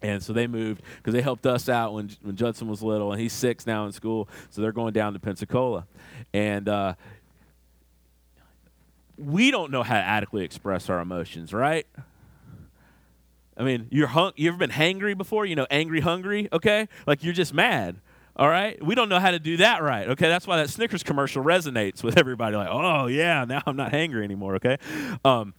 And 0.00 0.22
so 0.22 0.32
they 0.32 0.46
moved 0.46 0.82
because 0.96 1.12
they 1.12 1.20
helped 1.20 1.44
us 1.44 1.68
out 1.68 1.92
when, 1.92 2.10
when 2.22 2.36
Judson 2.36 2.68
was 2.68 2.82
little, 2.82 3.12
and 3.12 3.20
he's 3.20 3.32
six 3.32 3.66
now 3.66 3.84
in 3.84 3.92
school. 3.92 4.28
So 4.48 4.62
they're 4.62 4.72
going 4.72 4.92
down 4.92 5.12
to 5.12 5.18
Pensacola. 5.18 5.86
And 6.32 6.68
uh, 6.68 6.94
we 9.18 9.50
don't 9.50 9.70
know 9.70 9.82
how 9.82 9.94
to 9.94 10.00
adequately 10.00 10.44
express 10.44 10.88
our 10.88 11.00
emotions, 11.00 11.52
right? 11.52 11.86
I 13.56 13.64
mean, 13.64 13.88
you're 13.90 14.06
hung, 14.06 14.32
you 14.36 14.48
ever 14.48 14.58
been 14.58 14.70
hangry 14.70 15.18
before? 15.18 15.44
You 15.44 15.56
know, 15.56 15.66
angry, 15.70 16.00
hungry, 16.00 16.48
okay? 16.52 16.88
Like 17.06 17.24
you're 17.24 17.34
just 17.34 17.52
mad, 17.52 17.96
all 18.36 18.48
right? 18.48 18.80
We 18.84 18.94
don't 18.94 19.08
know 19.08 19.18
how 19.18 19.32
to 19.32 19.40
do 19.40 19.56
that 19.56 19.82
right, 19.82 20.08
okay? 20.10 20.28
That's 20.28 20.46
why 20.46 20.58
that 20.58 20.70
Snickers 20.70 21.02
commercial 21.02 21.42
resonates 21.42 22.04
with 22.04 22.16
everybody. 22.16 22.56
Like, 22.56 22.68
oh, 22.70 23.08
yeah, 23.08 23.44
now 23.44 23.62
I'm 23.66 23.76
not 23.76 23.90
hangry 23.90 24.22
anymore, 24.22 24.54
okay? 24.56 24.78
Um, 25.24 25.54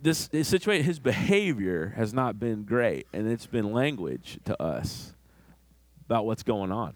this, 0.00 0.28
this 0.28 0.46
situation, 0.46 0.86
his 0.86 1.00
behavior 1.00 1.94
has 1.96 2.14
not 2.14 2.38
been 2.38 2.62
great, 2.62 3.08
and 3.12 3.28
it's 3.28 3.46
been 3.46 3.72
language 3.72 4.38
to 4.44 4.60
us 4.62 5.14
about 6.06 6.24
what's 6.24 6.44
going 6.44 6.70
on. 6.70 6.94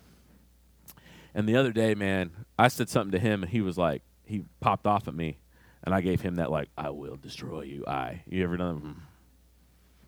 And 1.35 1.49
the 1.49 1.57
other 1.57 1.73
day, 1.73 1.97
man, 1.97 2.31
I 2.57 2.69
said 2.69 2.88
something 2.88 3.11
to 3.11 3.19
him, 3.19 3.43
and 3.43 3.50
he 3.50 3.61
was 3.61 3.76
like, 3.76 4.03
he 4.25 4.45
popped 4.61 4.87
off 4.87 5.09
at 5.09 5.14
me, 5.14 5.38
and 5.83 5.95
I 5.95 6.00
gave 6.00 6.21
him 6.21 6.37
that 6.37 6.50
like, 6.50 6.69
"I 6.76 6.90
will 6.90 7.16
destroy 7.16 7.62
you." 7.62 7.85
I. 7.87 8.23
You 8.26 8.45
ever 8.45 8.57
done? 8.57 8.76
Hmm. 8.76 8.93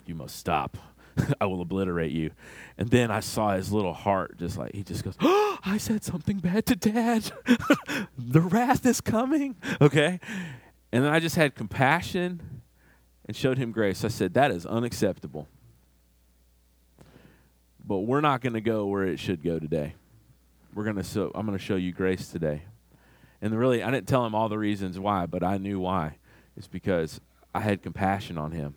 You 0.06 0.14
must 0.14 0.36
stop. 0.36 0.78
I 1.40 1.46
will 1.46 1.60
obliterate 1.60 2.12
you. 2.12 2.30
And 2.78 2.90
then 2.90 3.10
I 3.10 3.20
saw 3.20 3.54
his 3.54 3.72
little 3.72 3.92
heart 3.92 4.38
just 4.38 4.56
like 4.56 4.74
he 4.74 4.82
just 4.82 5.02
goes, 5.02 5.14
oh, 5.20 5.58
I 5.64 5.78
said 5.78 6.04
something 6.04 6.38
bad 6.38 6.66
to 6.66 6.76
dad. 6.76 7.32
the 8.18 8.40
wrath 8.40 8.84
is 8.86 9.00
coming. 9.00 9.56
Okay. 9.80 10.20
And 10.92 11.04
then 11.04 11.12
I 11.12 11.20
just 11.20 11.36
had 11.36 11.54
compassion 11.54 12.62
and 13.26 13.36
showed 13.36 13.58
him 13.58 13.72
grace. 13.72 14.04
I 14.04 14.08
said, 14.08 14.34
That 14.34 14.50
is 14.50 14.64
unacceptable. 14.64 15.48
But 17.84 17.98
we're 18.00 18.20
not 18.20 18.40
going 18.40 18.54
to 18.54 18.60
go 18.60 18.86
where 18.86 19.04
it 19.04 19.18
should 19.18 19.42
go 19.42 19.58
today. 19.58 19.94
We're 20.74 20.84
going 20.84 20.96
to 20.96 21.04
so 21.04 21.30
I'm 21.34 21.46
going 21.46 21.58
to 21.58 21.64
show 21.64 21.76
you 21.76 21.92
grace 21.92 22.28
today. 22.28 22.62
And 23.40 23.58
really, 23.58 23.82
I 23.82 23.90
didn't 23.90 24.08
tell 24.08 24.24
him 24.24 24.34
all 24.34 24.48
the 24.48 24.58
reasons 24.58 24.98
why, 24.98 25.26
but 25.26 25.42
I 25.42 25.58
knew 25.58 25.78
why. 25.78 26.16
It's 26.56 26.68
because 26.68 27.20
I 27.54 27.60
had 27.60 27.82
compassion 27.82 28.38
on 28.38 28.52
him. 28.52 28.74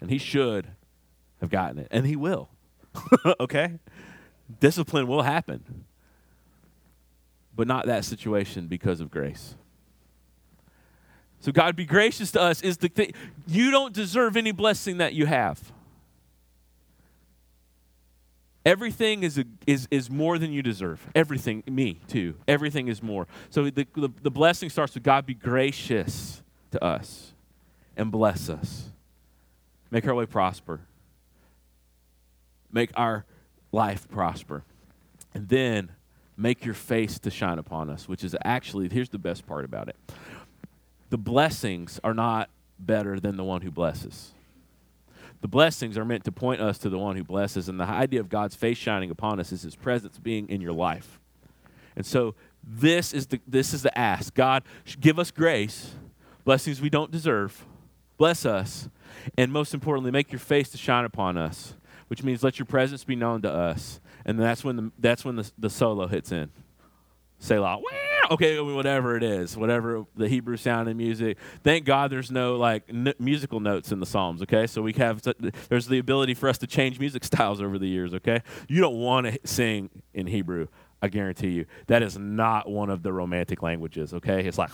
And 0.00 0.10
he 0.10 0.18
should 0.18 0.68
have 1.40 1.50
gotten 1.50 1.78
it. 1.78 1.88
And 1.90 2.06
he 2.06 2.16
will. 2.16 2.50
okay? 3.40 3.78
Discipline 4.58 5.06
will 5.06 5.22
happen. 5.22 5.84
But 7.54 7.66
not 7.66 7.86
that 7.86 8.04
situation 8.04 8.66
because 8.66 9.00
of 9.00 9.10
grace. 9.10 9.54
So, 11.40 11.52
God, 11.52 11.74
be 11.74 11.86
gracious 11.86 12.30
to 12.32 12.40
us 12.40 12.60
is 12.60 12.78
the 12.78 12.88
thing. 12.88 13.12
You 13.46 13.70
don't 13.70 13.94
deserve 13.94 14.36
any 14.36 14.52
blessing 14.52 14.98
that 14.98 15.14
you 15.14 15.26
have. 15.26 15.72
Everything 18.64 19.22
is, 19.22 19.38
a, 19.38 19.44
is, 19.66 19.88
is 19.90 20.10
more 20.10 20.38
than 20.38 20.52
you 20.52 20.62
deserve. 20.62 21.06
Everything, 21.14 21.62
me 21.66 22.00
too. 22.08 22.34
Everything 22.46 22.88
is 22.88 23.02
more. 23.02 23.26
So 23.48 23.64
the, 23.64 23.86
the, 23.94 24.12
the 24.22 24.30
blessing 24.30 24.68
starts 24.68 24.94
with 24.94 25.02
God 25.02 25.24
be 25.24 25.34
gracious 25.34 26.42
to 26.72 26.84
us 26.84 27.32
and 27.96 28.12
bless 28.12 28.50
us. 28.50 28.90
Make 29.90 30.06
our 30.06 30.14
way 30.14 30.26
prosper. 30.26 30.80
Make 32.70 32.90
our 32.96 33.24
life 33.72 34.08
prosper. 34.08 34.62
And 35.32 35.48
then 35.48 35.90
make 36.36 36.64
your 36.64 36.74
face 36.74 37.18
to 37.20 37.30
shine 37.30 37.58
upon 37.58 37.88
us, 37.88 38.08
which 38.08 38.24
is 38.24 38.36
actually, 38.44 38.88
here's 38.88 39.08
the 39.08 39.18
best 39.18 39.46
part 39.46 39.64
about 39.64 39.88
it 39.88 39.96
the 41.10 41.18
blessings 41.18 41.98
are 42.04 42.14
not 42.14 42.48
better 42.78 43.18
than 43.18 43.36
the 43.36 43.44
one 43.44 43.62
who 43.62 43.70
blesses. 43.70 44.32
The 45.40 45.48
blessings 45.48 45.96
are 45.96 46.04
meant 46.04 46.24
to 46.24 46.32
point 46.32 46.60
us 46.60 46.78
to 46.78 46.90
the 46.90 46.98
one 46.98 47.16
who 47.16 47.24
blesses, 47.24 47.68
and 47.68 47.80
the 47.80 47.84
idea 47.84 48.20
of 48.20 48.28
God's 48.28 48.54
face 48.54 48.76
shining 48.76 49.10
upon 49.10 49.40
us 49.40 49.52
is 49.52 49.62
his 49.62 49.74
presence 49.74 50.18
being 50.18 50.48
in 50.48 50.60
your 50.60 50.72
life. 50.72 51.18
And 51.96 52.04
so 52.04 52.34
this 52.62 53.14
is 53.14 53.26
the 53.26 53.40
this 53.46 53.72
is 53.72 53.82
the 53.82 53.96
ask. 53.98 54.34
God, 54.34 54.62
give 55.00 55.18
us 55.18 55.30
grace, 55.30 55.94
blessings 56.44 56.80
we 56.80 56.90
don't 56.90 57.10
deserve. 57.10 57.64
Bless 58.18 58.44
us, 58.44 58.88
and 59.38 59.50
most 59.50 59.72
importantly, 59.72 60.10
make 60.10 60.30
your 60.30 60.38
face 60.38 60.68
to 60.70 60.78
shine 60.78 61.06
upon 61.06 61.38
us, 61.38 61.74
which 62.08 62.22
means 62.22 62.44
let 62.44 62.58
your 62.58 62.66
presence 62.66 63.02
be 63.02 63.16
known 63.16 63.40
to 63.42 63.50
us. 63.50 63.98
And 64.26 64.38
that's 64.38 64.62
when 64.62 64.76
the 64.76 64.92
that's 64.98 65.24
when 65.24 65.36
the, 65.36 65.50
the 65.58 65.70
solo 65.70 66.06
hits 66.06 66.32
in. 66.32 66.50
Say 67.38 67.56
Selah. 67.56 67.80
Okay, 68.30 68.60
whatever 68.60 69.16
it 69.16 69.24
is, 69.24 69.56
whatever 69.56 70.04
the 70.14 70.28
Hebrew 70.28 70.56
sound 70.56 70.88
and 70.88 70.96
music. 70.96 71.36
Thank 71.64 71.84
God 71.84 72.12
there's 72.12 72.30
no 72.30 72.54
like 72.54 72.84
n- 72.88 73.12
musical 73.18 73.58
notes 73.58 73.90
in 73.90 73.98
the 73.98 74.06
Psalms. 74.06 74.40
Okay, 74.42 74.68
so 74.68 74.82
we 74.82 74.92
have 74.92 75.20
there's 75.68 75.88
the 75.88 75.98
ability 75.98 76.34
for 76.34 76.48
us 76.48 76.56
to 76.58 76.68
change 76.68 77.00
music 77.00 77.24
styles 77.30 77.60
over 77.60 77.76
the 77.76 77.88
years. 77.88 78.14
Okay, 78.14 78.40
you 78.68 78.80
don't 78.80 78.94
want 78.96 79.26
to 79.26 79.38
sing 79.44 79.90
in 80.14 80.28
Hebrew. 80.28 80.68
I 81.02 81.08
guarantee 81.08 81.48
you 81.48 81.64
that 81.86 82.02
is 82.02 82.18
not 82.18 82.68
one 82.70 82.90
of 82.90 83.02
the 83.02 83.12
romantic 83.12 83.62
languages. 83.62 84.14
Okay, 84.14 84.44
it's 84.46 84.58
like 84.58 84.70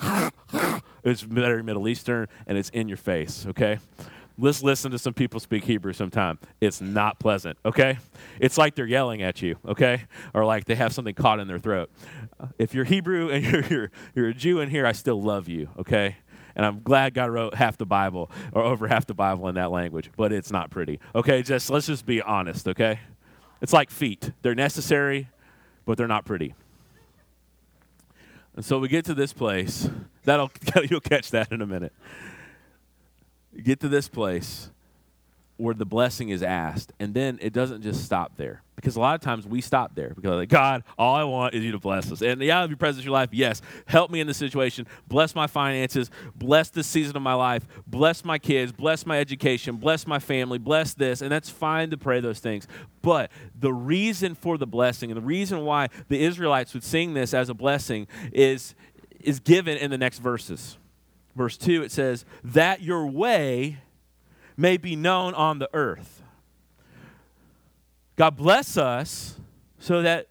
it's 1.04 1.22
very 1.22 1.62
Middle 1.62 1.88
Eastern 1.88 2.28
and 2.46 2.58
it's 2.58 2.68
in 2.70 2.88
your 2.88 2.98
face. 2.98 3.46
Okay, 3.48 3.78
let's 4.38 4.62
listen 4.62 4.90
to 4.90 4.98
some 4.98 5.14
people 5.14 5.40
speak 5.40 5.64
Hebrew 5.64 5.92
sometime. 5.92 6.38
It's 6.60 6.80
not 6.80 7.18
pleasant, 7.18 7.58
okay? 7.64 7.98
It's 8.40 8.58
like 8.58 8.74
they're 8.74 8.86
yelling 8.86 9.22
at 9.22 9.40
you, 9.42 9.56
okay? 9.66 10.04
Or 10.34 10.44
like 10.44 10.66
they 10.66 10.74
have 10.74 10.92
something 10.92 11.14
caught 11.14 11.40
in 11.40 11.48
their 11.48 11.58
throat. 11.58 11.90
Uh, 12.38 12.48
if 12.58 12.74
you're 12.74 12.84
Hebrew 12.84 13.30
and 13.30 13.44
you're, 13.52 13.64
you're, 13.64 13.90
you're 14.14 14.28
a 14.28 14.34
Jew 14.34 14.60
in 14.60 14.70
here, 14.70 14.86
I 14.86 14.92
still 14.92 15.20
love 15.20 15.48
you, 15.48 15.70
okay? 15.78 16.16
And 16.54 16.64
I'm 16.64 16.82
glad 16.82 17.14
God 17.14 17.30
wrote 17.30 17.54
half 17.54 17.76
the 17.76 17.86
Bible 17.86 18.30
or 18.52 18.62
over 18.62 18.88
half 18.88 19.06
the 19.06 19.14
Bible 19.14 19.48
in 19.48 19.54
that 19.56 19.70
language, 19.70 20.10
but 20.16 20.32
it's 20.32 20.50
not 20.50 20.70
pretty, 20.70 21.00
okay? 21.14 21.42
Just 21.42 21.70
let's 21.70 21.86
just 21.86 22.06
be 22.06 22.20
honest, 22.20 22.68
okay? 22.68 23.00
It's 23.62 23.72
like 23.72 23.90
feet. 23.90 24.32
They're 24.42 24.54
necessary, 24.54 25.28
but 25.86 25.96
they're 25.96 26.06
not 26.06 26.24
pretty. 26.24 26.54
And 28.54 28.64
so 28.64 28.78
we 28.78 28.88
get 28.88 29.04
to 29.06 29.14
this 29.14 29.32
place. 29.32 29.88
That'll 30.24 30.50
you'll 30.90 31.00
catch 31.00 31.30
that 31.30 31.52
in 31.52 31.62
a 31.62 31.66
minute 31.66 31.92
get 33.62 33.80
to 33.80 33.88
this 33.88 34.08
place 34.08 34.70
where 35.56 35.74
the 35.74 35.86
blessing 35.86 36.28
is 36.28 36.42
asked, 36.42 36.92
and 37.00 37.14
then 37.14 37.38
it 37.40 37.52
doesn't 37.52 37.82
just 37.82 38.04
stop 38.04 38.36
there. 38.36 38.62
Because 38.74 38.96
a 38.96 39.00
lot 39.00 39.14
of 39.14 39.22
times 39.22 39.46
we 39.46 39.62
stop 39.62 39.94
there 39.94 40.12
because, 40.14 40.32
like, 40.32 40.50
God, 40.50 40.84
all 40.98 41.14
I 41.14 41.24
want 41.24 41.54
is 41.54 41.64
you 41.64 41.72
to 41.72 41.78
bless 41.78 42.12
us. 42.12 42.20
And 42.20 42.42
yeah, 42.42 42.66
be 42.66 42.76
present 42.76 43.02
in 43.02 43.06
your 43.06 43.14
life. 43.14 43.30
Yes, 43.32 43.62
help 43.86 44.10
me 44.10 44.20
in 44.20 44.26
this 44.26 44.36
situation. 44.36 44.86
Bless 45.08 45.34
my 45.34 45.46
finances. 45.46 46.10
Bless 46.34 46.68
this 46.68 46.86
season 46.86 47.16
of 47.16 47.22
my 47.22 47.32
life. 47.32 47.66
Bless 47.86 48.22
my 48.22 48.38
kids. 48.38 48.72
Bless 48.72 49.06
my 49.06 49.18
education. 49.18 49.76
Bless 49.76 50.06
my 50.06 50.18
family. 50.18 50.58
Bless 50.58 50.92
this. 50.92 51.22
And 51.22 51.32
that's 51.32 51.48
fine 51.48 51.88
to 51.88 51.96
pray 51.96 52.20
those 52.20 52.38
things. 52.38 52.68
But 53.00 53.30
the 53.58 53.72
reason 53.72 54.34
for 54.34 54.58
the 54.58 54.66
blessing 54.66 55.10
and 55.10 55.16
the 55.16 55.24
reason 55.24 55.64
why 55.64 55.88
the 56.08 56.22
Israelites 56.22 56.74
would 56.74 56.84
sing 56.84 57.14
this 57.14 57.32
as 57.32 57.48
a 57.48 57.54
blessing 57.54 58.08
is, 58.30 58.74
is 59.20 59.40
given 59.40 59.78
in 59.78 59.90
the 59.90 59.98
next 59.98 60.18
verses 60.18 60.76
verse 61.36 61.56
2, 61.56 61.82
it 61.82 61.92
says, 61.92 62.24
That 62.42 62.82
your 62.82 63.06
way 63.06 63.78
may 64.56 64.76
be 64.76 64.96
known 64.96 65.34
on 65.34 65.58
the 65.58 65.68
earth. 65.72 66.22
God 68.16 68.36
bless 68.36 68.76
us 68.76 69.38
so 69.78 70.02
that 70.02 70.28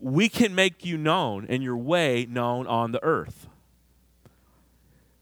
we 0.00 0.28
can 0.28 0.54
make 0.54 0.84
you 0.84 0.98
known 0.98 1.46
and 1.48 1.62
your 1.62 1.76
way 1.76 2.26
known 2.28 2.66
on 2.66 2.90
the 2.90 3.02
earth. 3.04 3.46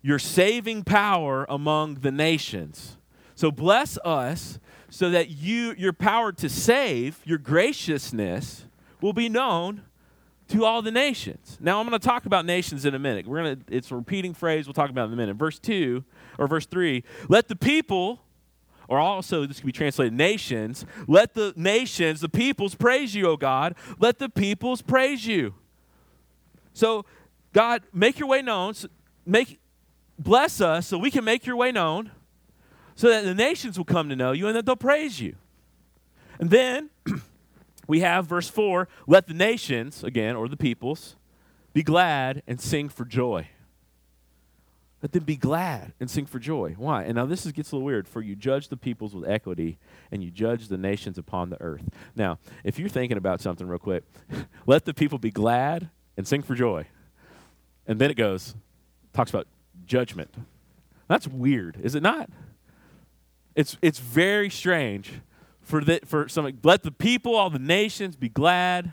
Your 0.01 0.19
saving 0.19 0.85
power 0.85 1.45
among 1.51 1.97
the 1.97 2.11
nations. 2.11 2.97
So 3.35 3.51
bless 3.51 3.99
us 3.99 4.59
so 4.89 5.11
that 5.11 5.29
you 5.29 5.75
your 5.77 5.93
power 5.93 6.33
to 6.33 6.49
save, 6.49 7.21
your 7.25 7.39
graciousness 7.39 8.65
will 9.03 9.13
be 9.13 9.29
known 9.29 9.83
to 10.51 10.65
all 10.65 10.83
the 10.83 10.91
nations. 10.91 11.59
Now 11.61 11.81
I'm 11.81 11.89
going 11.89 11.99
to 11.99 12.07
talk 12.07 12.27
about 12.27 12.45
nations 12.45 12.85
in 12.85 12.95
a 12.95 12.99
minute. 12.99 13.27
We're 13.27 13.43
going 13.43 13.57
to 13.57 13.75
it's 13.75 13.91
a 13.91 13.97
repeating 13.97 14.35
phrase 14.35 14.67
we'll 14.67 14.75
talk 14.75 14.91
about 14.91 15.07
in 15.09 15.13
a 15.13 15.17
minute. 15.17 15.37
Verse 15.37 15.59
2 15.59 16.05
or 16.39 16.47
verse 16.47 16.67
3, 16.67 17.05
let 17.29 17.49
the 17.49 17.57
people 17.57 18.21
or 18.89 18.99
also 18.99 19.47
this 19.47 19.61
can 19.61 19.67
be 19.67 19.73
translated 19.73 20.13
nations, 20.13 20.85
let 21.07 21.35
the 21.35 21.55
nations, 21.57 22.21
the 22.21 22.29
peoples 22.29 22.75
praise 22.75 23.15
you, 23.15 23.29
O 23.29 23.37
God. 23.37 23.77
Let 24.01 24.19
the 24.19 24.29
peoples 24.29 24.83
praise 24.83 25.25
you. 25.25 25.55
So 26.73 27.05
God, 27.53 27.83
make 27.93 28.19
your 28.19 28.29
way 28.29 28.43
known, 28.43 28.75
make 29.25 29.61
bless 30.19 30.61
us 30.61 30.89
so 30.89 30.99
we 30.99 31.11
can 31.11 31.25
make 31.25 31.47
your 31.47 31.57
way 31.57 31.71
known 31.71 32.11
so 32.97 33.09
that 33.09 33.25
the 33.25 33.35
nations 33.35 33.79
will 33.79 33.85
come 33.85 34.09
to 34.09 34.17
know 34.17 34.33
you 34.33 34.49
and 34.49 34.57
that 34.57 34.67
they'll 34.67 34.77
praise 34.77 35.21
you. 35.21 35.37
And 36.41 36.51
then 36.51 36.91
we 37.91 38.01
have 38.01 38.27
verse 38.27 38.49
4 38.49 38.89
let 39.07 39.27
the 39.27 39.35
nations, 39.35 40.05
again, 40.05 40.37
or 40.37 40.49
the 40.49 40.57
peoples, 40.57 41.17
be 41.73 41.83
glad 41.83 42.43
and 42.47 42.61
sing 42.61 42.89
for 42.89 43.05
joy. 43.05 43.49
Let 45.03 45.13
them 45.13 45.25
be 45.25 45.37
glad 45.37 45.93
and 45.99 46.11
sing 46.11 46.27
for 46.27 46.39
joy. 46.39 46.75
Why? 46.77 47.05
And 47.05 47.15
now 47.15 47.27
this 47.27 47.45
is, 47.45 47.53
gets 47.53 47.73
a 47.73 47.75
little 47.75 47.87
weird. 47.87 48.07
For 48.07 48.21
you 48.21 48.37
judge 48.37 48.69
the 48.69 48.77
peoples 48.77 49.15
with 49.15 49.29
equity, 49.29 49.79
and 50.13 50.23
you 50.23 50.31
judge 50.31 50.69
the 50.69 50.77
nations 50.77 51.19
upon 51.19 51.51
the 51.51 51.61
earth. 51.61 51.83
Now, 52.15 52.39
if 52.65 52.79
you're 52.79 52.89
thinking 52.89 53.17
about 53.17 53.41
something 53.41 53.67
real 53.67 53.79
quick, 53.79 54.05
let 54.67 54.85
the 54.85 54.95
people 54.95 55.19
be 55.19 55.31
glad 55.31 55.91
and 56.17 56.29
sing 56.29 56.43
for 56.43 56.55
joy. 56.55 56.87
And 57.87 57.99
then 57.99 58.11
it 58.11 58.17
goes, 58.17 58.55
talks 59.13 59.31
about 59.31 59.47
judgment. 59.87 60.33
That's 61.09 61.27
weird, 61.27 61.79
is 61.83 61.95
it 61.95 62.03
not? 62.03 62.31
It's, 63.57 63.77
it's 63.83 63.99
very 63.99 64.49
strange 64.49 65.13
for, 65.71 65.85
the, 65.85 66.01
for 66.05 66.29
some, 66.29 66.51
let 66.65 66.83
the 66.83 66.91
people, 66.91 67.37
all 67.37 67.49
the 67.49 67.59
nations 67.59 68.17
be 68.17 68.29
glad 68.29 68.93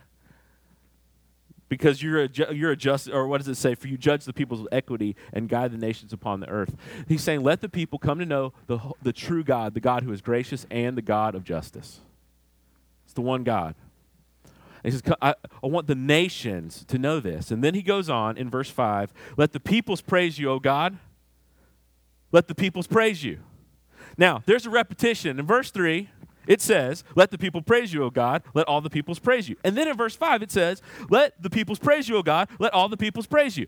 because 1.70 2.02
you're 2.02 2.24
a, 2.24 2.54
you're 2.54 2.72
a 2.72 2.78
just, 2.78 3.10
or 3.10 3.28
what 3.28 3.40
does 3.40 3.48
it 3.48 3.56
say? 3.56 3.76
For 3.76 3.88
you 3.88 3.98
judge 3.98 4.26
the 4.26 4.32
peoples 4.32 4.62
with 4.62 4.72
equity 4.72 5.16
and 5.34 5.50
guide 5.50 5.72
the 5.72 5.78
nations 5.78 6.14
upon 6.14 6.40
the 6.40 6.48
earth. 6.48 6.76
He's 7.08 7.24
saying, 7.24 7.44
let 7.44 7.62
the 7.62 7.68
people 7.68 8.00
come 8.00 8.20
to 8.20 8.26
know 8.26 8.54
the, 8.68 8.80
the 9.02 9.12
true 9.12 9.44
God, 9.44 9.74
the 9.74 9.80
God 9.80 10.04
who 10.04 10.12
is 10.14 10.22
gracious 10.22 10.66
and 10.70 10.96
the 10.96 11.02
God 11.02 11.36
of 11.36 11.44
justice. 11.44 12.00
It's 13.06 13.14
the 13.14 13.22
one 13.22 13.44
God. 13.44 13.76
He 14.84 14.92
says, 14.92 15.02
I, 15.22 15.34
I 15.64 15.68
want 15.68 15.88
the 15.88 15.96
nations 15.96 16.86
to 16.88 16.98
know 16.98 17.20
this. 17.20 17.52
And 17.52 17.64
then 17.64 17.74
he 17.74 17.82
goes 17.82 18.10
on 18.10 18.38
in 18.38 18.50
verse 18.50 18.70
5 18.70 19.12
Let 19.36 19.52
the 19.52 19.60
peoples 19.60 20.00
praise 20.00 20.38
you, 20.38 20.50
O 20.52 20.60
God. 20.60 20.98
Let 22.32 22.48
the 22.48 22.56
peoples 22.56 22.88
praise 22.88 23.24
you. 23.24 23.40
Now, 24.18 24.44
there's 24.46 24.66
a 24.66 24.70
repetition. 24.70 25.40
In 25.40 25.46
verse 25.46 25.72
3, 25.72 26.10
it 26.48 26.62
says, 26.62 27.04
Let 27.16 27.32
the 27.32 27.38
people 27.38 27.62
praise 27.62 27.94
you, 27.94 28.04
O 28.04 28.10
God. 28.10 28.44
Let 28.54 28.68
all 28.68 28.82
the 28.82 28.90
peoples 28.90 29.20
praise 29.20 29.48
you. 29.48 29.58
And 29.64 29.78
then 29.78 29.88
in 29.88 29.96
verse 29.96 30.16
5, 30.16 30.42
it 30.42 30.52
says, 30.52 30.82
Let 31.10 31.42
the 31.42 31.50
peoples 31.50 31.80
praise 31.80 32.10
you, 32.10 32.18
O 32.18 32.24
God. 32.24 32.50
Let 32.58 32.74
all 32.74 32.90
the 32.90 32.98
peoples 32.98 33.28
praise 33.28 33.58
you. 33.58 33.68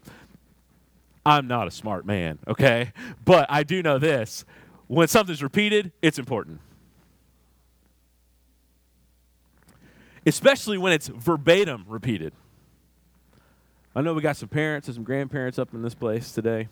I'm 1.25 1.47
not 1.47 1.67
a 1.67 1.71
smart 1.71 2.05
man, 2.05 2.39
okay? 2.47 2.93
But 3.25 3.45
I 3.49 3.63
do 3.63 3.83
know 3.83 3.99
this 3.99 4.45
when 4.87 5.07
something's 5.07 5.43
repeated, 5.43 5.91
it's 6.01 6.17
important. 6.17 6.61
Especially 10.25 10.77
when 10.77 10.93
it's 10.93 11.07
verbatim 11.07 11.85
repeated. 11.87 12.33
I 13.95 14.01
know 14.01 14.13
we 14.13 14.21
got 14.21 14.37
some 14.37 14.49
parents 14.49 14.87
and 14.87 14.95
some 14.95 15.03
grandparents 15.03 15.59
up 15.59 15.73
in 15.73 15.81
this 15.81 15.93
place 15.93 16.31
today. 16.31 16.69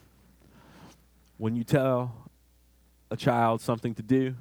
When 1.37 1.55
you 1.55 1.63
tell 1.63 2.29
a 3.11 3.17
child 3.17 3.61
something 3.61 3.93
to 3.95 4.01
do, 4.01 4.35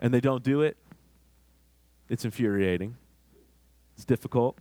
and 0.00 0.12
they 0.12 0.20
don't 0.20 0.42
do 0.42 0.62
it, 0.62 0.76
it's 2.08 2.24
infuriating. 2.24 2.96
It's 3.96 4.04
difficult. 4.04 4.58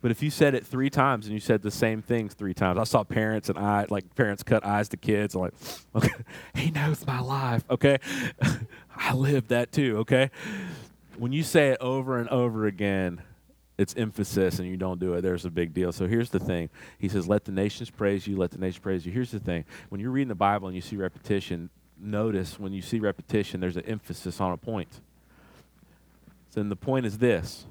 But 0.00 0.12
if 0.12 0.22
you 0.22 0.30
said 0.30 0.54
it 0.54 0.64
three 0.64 0.90
times 0.90 1.26
and 1.26 1.34
you 1.34 1.40
said 1.40 1.62
the 1.62 1.72
same 1.72 2.02
things 2.02 2.34
three 2.34 2.54
times, 2.54 2.78
I 2.78 2.84
saw 2.84 3.02
parents 3.02 3.48
and 3.48 3.58
I 3.58 3.86
like 3.90 4.14
parents 4.14 4.42
cut 4.42 4.64
eyes 4.64 4.88
to 4.90 4.96
kids. 4.96 5.34
I'm 5.34 5.42
like, 5.42 5.54
okay, 5.96 6.14
he 6.54 6.70
knows 6.70 7.04
my 7.06 7.20
life. 7.20 7.64
Okay, 7.68 7.98
I 8.96 9.14
lived 9.14 9.48
that 9.48 9.72
too. 9.72 9.98
Okay, 9.98 10.30
when 11.16 11.32
you 11.32 11.42
say 11.42 11.70
it 11.70 11.78
over 11.80 12.18
and 12.18 12.28
over 12.28 12.66
again, 12.66 13.22
it's 13.76 13.94
emphasis 13.96 14.60
and 14.60 14.68
you 14.68 14.76
don't 14.76 15.00
do 15.00 15.14
it. 15.14 15.22
There's 15.22 15.44
a 15.44 15.50
big 15.50 15.74
deal. 15.74 15.92
So 15.92 16.06
here's 16.06 16.30
the 16.30 16.40
thing. 16.40 16.70
He 16.98 17.08
says, 17.08 17.26
"Let 17.26 17.44
the 17.44 17.52
nations 17.52 17.90
praise 17.90 18.26
you. 18.26 18.36
Let 18.36 18.52
the 18.52 18.58
nations 18.58 18.78
praise 18.78 19.04
you." 19.04 19.10
Here's 19.10 19.32
the 19.32 19.40
thing. 19.40 19.64
When 19.88 20.00
you're 20.00 20.10
reading 20.10 20.28
the 20.28 20.36
Bible 20.36 20.68
and 20.68 20.76
you 20.76 20.82
see 20.82 20.96
repetition, 20.96 21.70
notice 22.00 22.58
when 22.58 22.72
you 22.72 22.82
see 22.82 22.98
repetition, 23.00 23.60
there's 23.60 23.76
an 23.76 23.84
emphasis 23.86 24.40
on 24.40 24.52
a 24.52 24.56
point. 24.56 25.00
And 26.56 26.70
the 26.70 26.76
point 26.76 27.06
is 27.06 27.18
this 27.18 27.66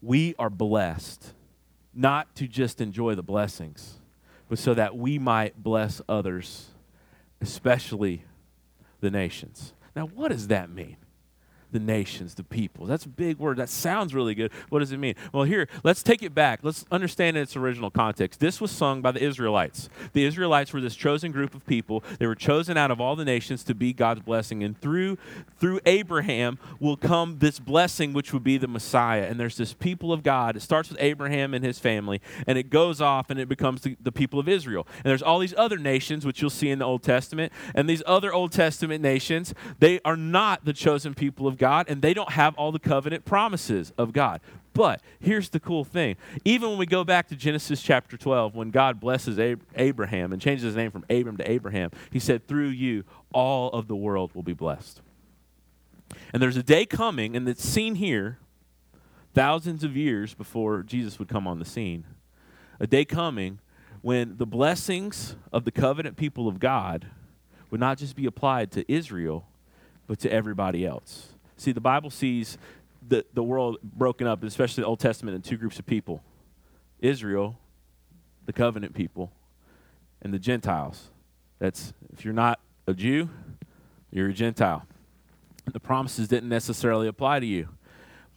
we 0.00 0.34
are 0.38 0.50
blessed 0.50 1.32
not 1.92 2.32
to 2.36 2.46
just 2.46 2.80
enjoy 2.80 3.14
the 3.14 3.22
blessings, 3.22 3.94
but 4.48 4.58
so 4.58 4.74
that 4.74 4.96
we 4.96 5.18
might 5.18 5.62
bless 5.62 6.00
others, 6.08 6.66
especially 7.40 8.22
the 9.00 9.10
nations. 9.10 9.72
Now, 9.96 10.06
what 10.06 10.28
does 10.28 10.48
that 10.48 10.70
mean? 10.70 10.96
The 11.72 11.78
nations, 11.78 12.34
the 12.34 12.44
people. 12.44 12.86
That's 12.86 13.04
a 13.04 13.08
big 13.08 13.38
word. 13.38 13.56
That 13.58 13.68
sounds 13.68 14.14
really 14.14 14.34
good. 14.34 14.52
What 14.68 14.80
does 14.80 14.92
it 14.92 14.98
mean? 14.98 15.14
Well, 15.32 15.44
here, 15.44 15.68
let's 15.84 16.02
take 16.02 16.22
it 16.22 16.34
back. 16.34 16.60
Let's 16.62 16.84
understand 16.90 17.36
in 17.36 17.42
its 17.42 17.56
original 17.56 17.90
context. 17.90 18.40
This 18.40 18.60
was 18.60 18.70
sung 18.70 19.02
by 19.02 19.12
the 19.12 19.22
Israelites. 19.22 19.88
The 20.12 20.24
Israelites 20.24 20.72
were 20.72 20.80
this 20.80 20.96
chosen 20.96 21.32
group 21.32 21.54
of 21.54 21.66
people. 21.66 22.02
They 22.18 22.26
were 22.26 22.34
chosen 22.34 22.76
out 22.76 22.90
of 22.90 23.00
all 23.00 23.16
the 23.16 23.24
nations 23.24 23.64
to 23.64 23.74
be 23.74 23.92
God's 23.92 24.20
blessing. 24.20 24.62
And 24.62 24.80
through 24.80 25.18
through 25.58 25.80
Abraham 25.86 26.58
will 26.80 26.96
come 26.96 27.38
this 27.38 27.58
blessing 27.58 28.12
which 28.12 28.32
would 28.32 28.44
be 28.44 28.58
the 28.58 28.68
Messiah. 28.68 29.22
And 29.22 29.40
there's 29.40 29.56
this 29.56 29.72
people 29.72 30.12
of 30.12 30.22
God. 30.22 30.56
It 30.56 30.60
starts 30.60 30.88
with 30.88 30.98
Abraham 31.00 31.54
and 31.54 31.64
his 31.64 31.78
family, 31.78 32.20
and 32.46 32.58
it 32.58 32.70
goes 32.70 33.00
off 33.00 33.30
and 33.30 33.40
it 33.40 33.48
becomes 33.48 33.82
the, 33.82 33.96
the 34.00 34.12
people 34.12 34.38
of 34.38 34.48
Israel. 34.48 34.86
And 34.96 35.04
there's 35.04 35.22
all 35.22 35.38
these 35.38 35.54
other 35.56 35.78
nations 35.78 36.26
which 36.26 36.40
you'll 36.40 36.50
see 36.50 36.70
in 36.70 36.78
the 36.78 36.84
Old 36.84 37.02
Testament. 37.02 37.52
And 37.74 37.88
these 37.88 38.02
other 38.06 38.32
Old 38.32 38.52
Testament 38.52 39.02
nations, 39.02 39.54
they 39.78 40.00
are 40.04 40.16
not 40.16 40.64
the 40.64 40.72
chosen 40.72 41.14
people 41.14 41.46
of 41.46 41.55
God, 41.56 41.86
and 41.88 42.02
they 42.02 42.14
don't 42.14 42.32
have 42.32 42.54
all 42.56 42.72
the 42.72 42.78
covenant 42.78 43.24
promises 43.24 43.92
of 43.98 44.12
God. 44.12 44.40
But 44.72 45.00
here's 45.18 45.48
the 45.48 45.60
cool 45.60 45.84
thing. 45.84 46.16
Even 46.44 46.70
when 46.70 46.78
we 46.78 46.86
go 46.86 47.02
back 47.02 47.28
to 47.28 47.36
Genesis 47.36 47.80
chapter 47.80 48.16
12, 48.16 48.54
when 48.54 48.70
God 48.70 49.00
blesses 49.00 49.38
Ab- 49.38 49.62
Abraham 49.74 50.32
and 50.32 50.42
changes 50.42 50.64
his 50.64 50.76
name 50.76 50.90
from 50.90 51.04
Abram 51.08 51.38
to 51.38 51.50
Abraham, 51.50 51.90
he 52.10 52.18
said, 52.18 52.46
Through 52.46 52.68
you, 52.68 53.04
all 53.32 53.70
of 53.70 53.88
the 53.88 53.96
world 53.96 54.34
will 54.34 54.42
be 54.42 54.52
blessed. 54.52 55.00
And 56.32 56.42
there's 56.42 56.56
a 56.56 56.62
day 56.62 56.84
coming, 56.84 57.34
and 57.34 57.48
it's 57.48 57.64
seen 57.64 57.94
here 57.94 58.38
thousands 59.34 59.82
of 59.82 59.96
years 59.96 60.34
before 60.34 60.82
Jesus 60.82 61.18
would 61.18 61.28
come 61.28 61.46
on 61.46 61.58
the 61.58 61.64
scene. 61.64 62.04
A 62.78 62.86
day 62.86 63.04
coming 63.04 63.58
when 64.02 64.36
the 64.36 64.46
blessings 64.46 65.36
of 65.52 65.64
the 65.64 65.72
covenant 65.72 66.16
people 66.16 66.48
of 66.48 66.60
God 66.60 67.06
would 67.70 67.80
not 67.80 67.98
just 67.98 68.14
be 68.14 68.26
applied 68.26 68.70
to 68.72 68.90
Israel, 68.92 69.46
but 70.06 70.18
to 70.20 70.30
everybody 70.32 70.86
else. 70.86 71.30
See, 71.56 71.72
the 71.72 71.80
Bible 71.80 72.10
sees 72.10 72.58
the, 73.06 73.24
the 73.34 73.42
world 73.42 73.78
broken 73.82 74.26
up, 74.26 74.42
especially 74.42 74.82
the 74.82 74.88
Old 74.88 75.00
Testament, 75.00 75.34
in 75.34 75.42
two 75.42 75.56
groups 75.56 75.78
of 75.78 75.86
people 75.86 76.22
Israel, 77.00 77.58
the 78.46 78.52
covenant 78.52 78.94
people, 78.94 79.32
and 80.22 80.32
the 80.32 80.38
Gentiles. 80.38 81.08
That's 81.58 81.92
if 82.12 82.24
you're 82.24 82.34
not 82.34 82.60
a 82.86 82.94
Jew, 82.94 83.30
you're 84.10 84.28
a 84.28 84.34
Gentile. 84.34 84.86
The 85.72 85.80
promises 85.80 86.28
didn't 86.28 86.48
necessarily 86.48 87.08
apply 87.08 87.40
to 87.40 87.46
you. 87.46 87.68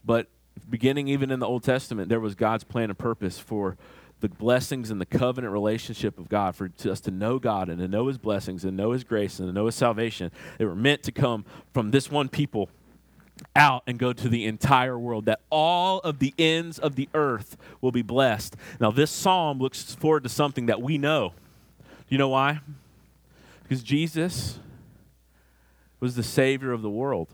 But 0.04 0.28
beginning 0.68 1.08
even 1.08 1.30
in 1.30 1.38
the 1.40 1.46
Old 1.46 1.62
Testament, 1.62 2.08
there 2.08 2.20
was 2.20 2.34
God's 2.34 2.64
plan 2.64 2.90
and 2.90 2.98
purpose 2.98 3.38
for 3.38 3.76
the 4.20 4.28
blessings 4.28 4.90
and 4.90 5.00
the 5.00 5.06
covenant 5.06 5.52
relationship 5.52 6.18
of 6.18 6.28
God, 6.28 6.54
for 6.54 6.70
us 6.88 7.00
to 7.00 7.10
know 7.10 7.38
God 7.38 7.68
and 7.68 7.78
to 7.78 7.88
know 7.88 8.08
His 8.08 8.18
blessings 8.18 8.64
and 8.64 8.76
know 8.76 8.92
His 8.92 9.04
grace 9.04 9.38
and 9.38 9.48
to 9.48 9.52
know 9.52 9.66
His 9.66 9.74
salvation. 9.74 10.30
They 10.58 10.64
were 10.64 10.76
meant 10.76 11.02
to 11.04 11.12
come 11.12 11.44
from 11.72 11.90
this 11.90 12.10
one 12.10 12.28
people 12.28 12.68
out 13.54 13.82
and 13.86 13.98
go 13.98 14.12
to 14.12 14.28
the 14.28 14.46
entire 14.46 14.98
world, 14.98 15.26
that 15.26 15.40
all 15.50 16.00
of 16.00 16.18
the 16.18 16.34
ends 16.38 16.78
of 16.78 16.96
the 16.96 17.08
earth 17.14 17.56
will 17.80 17.92
be 17.92 18.02
blessed. 18.02 18.56
Now, 18.80 18.90
this 18.90 19.10
psalm 19.10 19.58
looks 19.58 19.94
forward 19.94 20.22
to 20.24 20.28
something 20.28 20.66
that 20.66 20.82
we 20.82 20.98
know. 20.98 21.34
You 22.08 22.18
know 22.18 22.28
why? 22.28 22.60
Because 23.62 23.82
Jesus 23.82 24.58
was 26.00 26.16
the 26.16 26.22
Savior 26.22 26.72
of 26.72 26.82
the 26.82 26.90
world. 26.90 27.28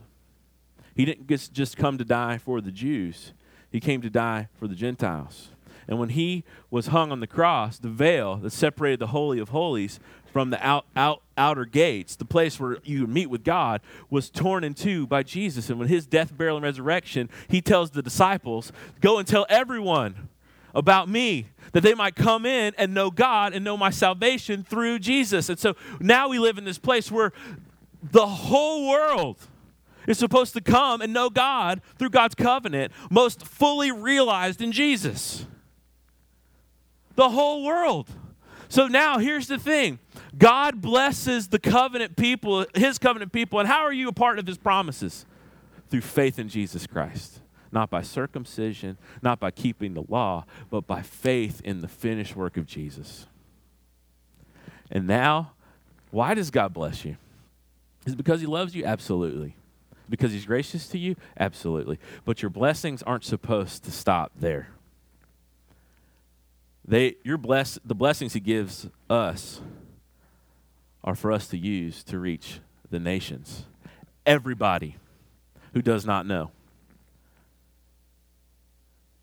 He 0.94 1.04
didn't 1.04 1.28
just 1.28 1.76
come 1.76 1.98
to 1.98 2.04
die 2.04 2.38
for 2.38 2.60
the 2.60 2.72
Jews, 2.72 3.32
He 3.70 3.80
came 3.80 4.00
to 4.02 4.10
die 4.10 4.48
for 4.58 4.66
the 4.66 4.74
Gentiles. 4.74 5.50
And 5.88 6.00
when 6.00 6.08
he 6.10 6.42
was 6.70 6.88
hung 6.88 7.12
on 7.12 7.20
the 7.20 7.26
cross, 7.26 7.78
the 7.78 7.88
veil 7.88 8.36
that 8.36 8.50
separated 8.50 8.98
the 8.98 9.08
Holy 9.08 9.38
of 9.38 9.50
Holies 9.50 10.00
from 10.36 10.50
the 10.50 10.62
out, 10.66 10.84
out, 10.94 11.22
outer 11.38 11.64
gates, 11.64 12.14
the 12.14 12.24
place 12.26 12.60
where 12.60 12.76
you 12.84 13.06
meet 13.06 13.30
with 13.30 13.42
God, 13.42 13.80
was 14.10 14.28
torn 14.28 14.64
in 14.64 14.74
two 14.74 15.06
by 15.06 15.22
Jesus. 15.22 15.70
And 15.70 15.78
when 15.78 15.88
his 15.88 16.06
death, 16.06 16.36
burial, 16.36 16.58
and 16.58 16.62
resurrection, 16.62 17.30
he 17.48 17.62
tells 17.62 17.92
the 17.92 18.02
disciples, 18.02 18.70
Go 19.00 19.16
and 19.16 19.26
tell 19.26 19.46
everyone 19.48 20.28
about 20.74 21.08
me, 21.08 21.46
that 21.72 21.80
they 21.80 21.94
might 21.94 22.16
come 22.16 22.44
in 22.44 22.74
and 22.76 22.92
know 22.92 23.10
God 23.10 23.54
and 23.54 23.64
know 23.64 23.78
my 23.78 23.88
salvation 23.88 24.62
through 24.62 24.98
Jesus. 24.98 25.48
And 25.48 25.58
so 25.58 25.74
now 26.00 26.28
we 26.28 26.38
live 26.38 26.58
in 26.58 26.64
this 26.64 26.78
place 26.78 27.10
where 27.10 27.32
the 28.02 28.26
whole 28.26 28.90
world 28.90 29.38
is 30.06 30.18
supposed 30.18 30.52
to 30.52 30.60
come 30.60 31.00
and 31.00 31.14
know 31.14 31.30
God 31.30 31.80
through 31.98 32.10
God's 32.10 32.34
covenant, 32.34 32.92
most 33.08 33.46
fully 33.46 33.90
realized 33.90 34.60
in 34.60 34.70
Jesus 34.70 35.46
the 37.14 37.30
whole 37.30 37.64
world. 37.64 38.10
So 38.76 38.88
now 38.88 39.16
here's 39.16 39.46
the 39.46 39.58
thing 39.58 40.00
God 40.36 40.82
blesses 40.82 41.48
the 41.48 41.58
covenant 41.58 42.14
people, 42.14 42.66
his 42.74 42.98
covenant 42.98 43.32
people. 43.32 43.58
And 43.58 43.66
how 43.66 43.84
are 43.84 43.92
you 43.92 44.08
a 44.08 44.12
part 44.12 44.38
of 44.38 44.46
his 44.46 44.58
promises? 44.58 45.24
Through 45.88 46.02
faith 46.02 46.38
in 46.38 46.50
Jesus 46.50 46.86
Christ. 46.86 47.40
Not 47.72 47.88
by 47.88 48.02
circumcision, 48.02 48.98
not 49.22 49.40
by 49.40 49.50
keeping 49.50 49.94
the 49.94 50.04
law, 50.10 50.44
but 50.68 50.86
by 50.86 51.00
faith 51.00 51.62
in 51.64 51.80
the 51.80 51.88
finished 51.88 52.36
work 52.36 52.58
of 52.58 52.66
Jesus. 52.66 53.24
And 54.90 55.06
now, 55.06 55.52
why 56.10 56.34
does 56.34 56.50
God 56.50 56.74
bless 56.74 57.02
you? 57.02 57.16
Is 58.04 58.12
it 58.12 58.16
because 58.16 58.42
he 58.42 58.46
loves 58.46 58.74
you? 58.74 58.84
Absolutely. 58.84 59.56
Because 60.10 60.32
he's 60.32 60.44
gracious 60.44 60.86
to 60.88 60.98
you? 60.98 61.16
Absolutely. 61.40 61.98
But 62.26 62.42
your 62.42 62.50
blessings 62.50 63.02
aren't 63.02 63.24
supposed 63.24 63.84
to 63.84 63.90
stop 63.90 64.32
there. 64.38 64.68
They, 66.88 67.16
your 67.24 67.36
bless, 67.36 67.78
the 67.84 67.94
blessings 67.94 68.32
he 68.32 68.40
gives 68.40 68.88
us 69.10 69.60
are 71.02 71.14
for 71.14 71.32
us 71.32 71.48
to 71.48 71.58
use 71.58 72.04
to 72.04 72.18
reach 72.18 72.60
the 72.90 73.00
nations. 73.00 73.64
Everybody 74.24 74.96
who 75.72 75.82
does 75.82 76.06
not 76.06 76.26
know. 76.26 76.50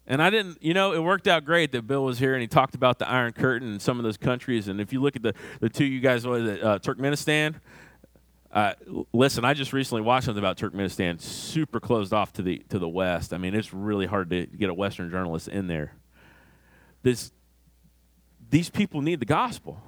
And 0.05 0.21
I 0.21 0.29
didn't, 0.29 0.61
you 0.61 0.73
know, 0.73 0.91
it 0.91 1.01
worked 1.01 1.27
out 1.27 1.45
great 1.45 1.71
that 1.71 1.87
Bill 1.87 2.03
was 2.03 2.19
here 2.19 2.33
and 2.33 2.41
he 2.41 2.47
talked 2.47 2.75
about 2.75 2.99
the 2.99 3.09
Iron 3.09 3.31
Curtain 3.31 3.69
and 3.69 3.81
some 3.81 3.97
of 3.97 4.03
those 4.03 4.17
countries. 4.17 4.67
And 4.67 4.81
if 4.81 4.91
you 4.91 5.01
look 5.01 5.15
at 5.15 5.23
the, 5.23 5.33
the 5.61 5.69
two 5.69 5.85
you 5.85 6.01
guys, 6.01 6.27
what 6.27 6.41
is 6.41 6.61
uh, 6.61 6.79
Turkmenistan? 6.79 7.55
Uh, 8.51 8.73
listen, 9.13 9.45
I 9.45 9.53
just 9.53 9.71
recently 9.71 10.01
watched 10.01 10.25
something 10.25 10.43
about 10.43 10.57
Turkmenistan, 10.57 11.19
super 11.19 11.79
closed 11.79 12.13
off 12.13 12.33
to 12.33 12.43
the 12.43 12.59
to 12.69 12.77
the 12.77 12.87
west. 12.87 13.33
I 13.33 13.37
mean, 13.39 13.55
it's 13.55 13.73
really 13.73 14.05
hard 14.05 14.29
to 14.29 14.45
get 14.45 14.69
a 14.69 14.73
Western 14.73 15.09
journalist 15.09 15.47
in 15.47 15.65
there. 15.65 15.93
This 17.01 17.31
these 18.53 18.69
people 18.69 19.01
need 19.01 19.19
the 19.19 19.25
gospel. 19.25 19.81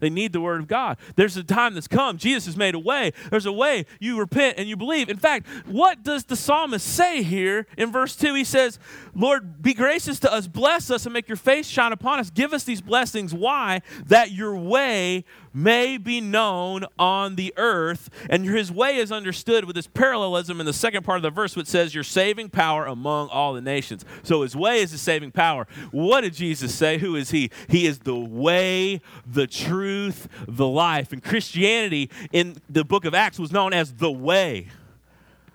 They 0.00 0.10
need 0.10 0.32
the 0.32 0.40
word 0.40 0.60
of 0.60 0.66
God. 0.66 0.98
There's 1.14 1.36
a 1.36 1.44
time 1.44 1.74
that's 1.74 1.86
come. 1.86 2.18
Jesus 2.18 2.46
has 2.46 2.56
made 2.56 2.74
a 2.74 2.78
way. 2.78 3.12
There's 3.30 3.46
a 3.46 3.52
way 3.52 3.86
you 4.00 4.18
repent 4.18 4.58
and 4.58 4.68
you 4.68 4.76
believe. 4.76 5.08
In 5.08 5.18
fact, 5.18 5.46
what 5.66 6.02
does 6.02 6.24
the 6.24 6.34
psalmist 6.34 6.84
say 6.84 7.22
here 7.22 7.68
in 7.76 7.92
verse 7.92 8.16
2? 8.16 8.34
He 8.34 8.42
says, 8.42 8.80
Lord, 9.14 9.62
be 9.62 9.72
gracious 9.72 10.18
to 10.20 10.32
us, 10.32 10.48
bless 10.48 10.90
us, 10.90 11.06
and 11.06 11.12
make 11.12 11.28
your 11.28 11.36
face 11.36 11.68
shine 11.68 11.92
upon 11.92 12.18
us. 12.18 12.28
Give 12.28 12.52
us 12.52 12.64
these 12.64 12.80
blessings. 12.80 13.32
Why? 13.32 13.82
That 14.06 14.32
your 14.32 14.56
way 14.56 15.24
may 15.52 15.98
be 15.98 16.20
known 16.20 16.84
on 16.98 17.36
the 17.36 17.52
earth. 17.56 18.10
And 18.28 18.44
his 18.44 18.70
way 18.72 18.96
is 18.96 19.12
understood 19.12 19.64
with 19.64 19.76
this 19.76 19.86
parallelism 19.86 20.60
in 20.60 20.66
the 20.66 20.72
second 20.72 21.04
part 21.04 21.16
of 21.16 21.22
the 21.22 21.30
verse, 21.30 21.56
which 21.56 21.66
says, 21.66 21.94
Your 21.94 22.04
saving 22.04 22.50
power 22.50 22.86
among 22.86 23.28
all 23.28 23.52
the 23.52 23.60
nations. 23.60 24.04
So 24.22 24.42
his 24.42 24.56
way 24.56 24.80
is 24.80 24.90
his 24.90 25.00
saving 25.00 25.32
power. 25.32 25.66
What 25.90 26.22
did 26.22 26.34
Jesus 26.34 26.74
say? 26.74 26.98
Who 26.98 27.16
is 27.16 27.30
he? 27.30 27.50
He 27.68 27.86
is 27.86 28.00
the 28.00 28.18
way, 28.18 29.00
the 29.26 29.46
truth, 29.46 30.28
the 30.46 30.66
life. 30.66 31.12
And 31.12 31.22
Christianity 31.22 32.10
in 32.32 32.56
the 32.68 32.84
book 32.84 33.04
of 33.04 33.14
Acts 33.14 33.38
was 33.38 33.52
known 33.52 33.72
as 33.72 33.94
the 33.94 34.10
way. 34.10 34.68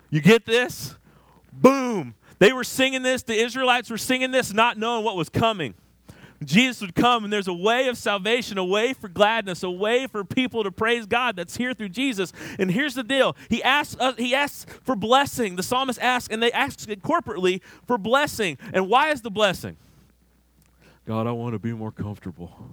You 0.09 0.21
get 0.21 0.45
this? 0.45 0.95
Boom. 1.51 2.15
They 2.39 2.51
were 2.51 2.63
singing 2.63 3.03
this, 3.03 3.23
the 3.23 3.35
Israelites 3.35 3.89
were 3.89 3.97
singing 3.97 4.31
this, 4.31 4.53
not 4.53 4.77
knowing 4.77 5.05
what 5.05 5.15
was 5.15 5.29
coming. 5.29 5.75
Jesus 6.47 6.81
would 6.81 6.95
come, 6.95 7.23
and 7.23 7.31
there's 7.31 7.47
a 7.47 7.53
way 7.53 7.87
of 7.87 7.97
salvation, 7.97 8.57
a 8.57 8.65
way 8.65 8.93
for 8.93 9.07
gladness, 9.07 9.63
a 9.63 9.69
way 9.69 10.07
for 10.07 10.23
people 10.23 10.63
to 10.63 10.71
praise 10.71 11.05
God 11.05 11.35
that's 11.35 11.57
here 11.57 11.73
through 11.73 11.89
Jesus. 11.89 12.33
And 12.59 12.71
here's 12.71 12.95
the 12.95 13.03
deal: 13.03 13.35
He 13.49 13.61
asks, 13.63 13.95
uh, 13.99 14.13
he 14.13 14.33
asks 14.33 14.65
for 14.83 14.95
blessing. 14.95 15.55
The 15.55 15.63
psalmist 15.63 15.99
asks, 16.01 16.33
and 16.33 16.41
they 16.41 16.51
ask 16.51 16.87
it 16.89 17.01
corporately 17.01 17.61
for 17.85 17.97
blessing. 17.97 18.57
And 18.73 18.89
why 18.89 19.11
is 19.11 19.21
the 19.21 19.31
blessing? 19.31 19.77
God, 21.05 21.27
I 21.27 21.31
want 21.31 21.53
to 21.53 21.59
be 21.59 21.73
more 21.73 21.91
comfortable. 21.91 22.69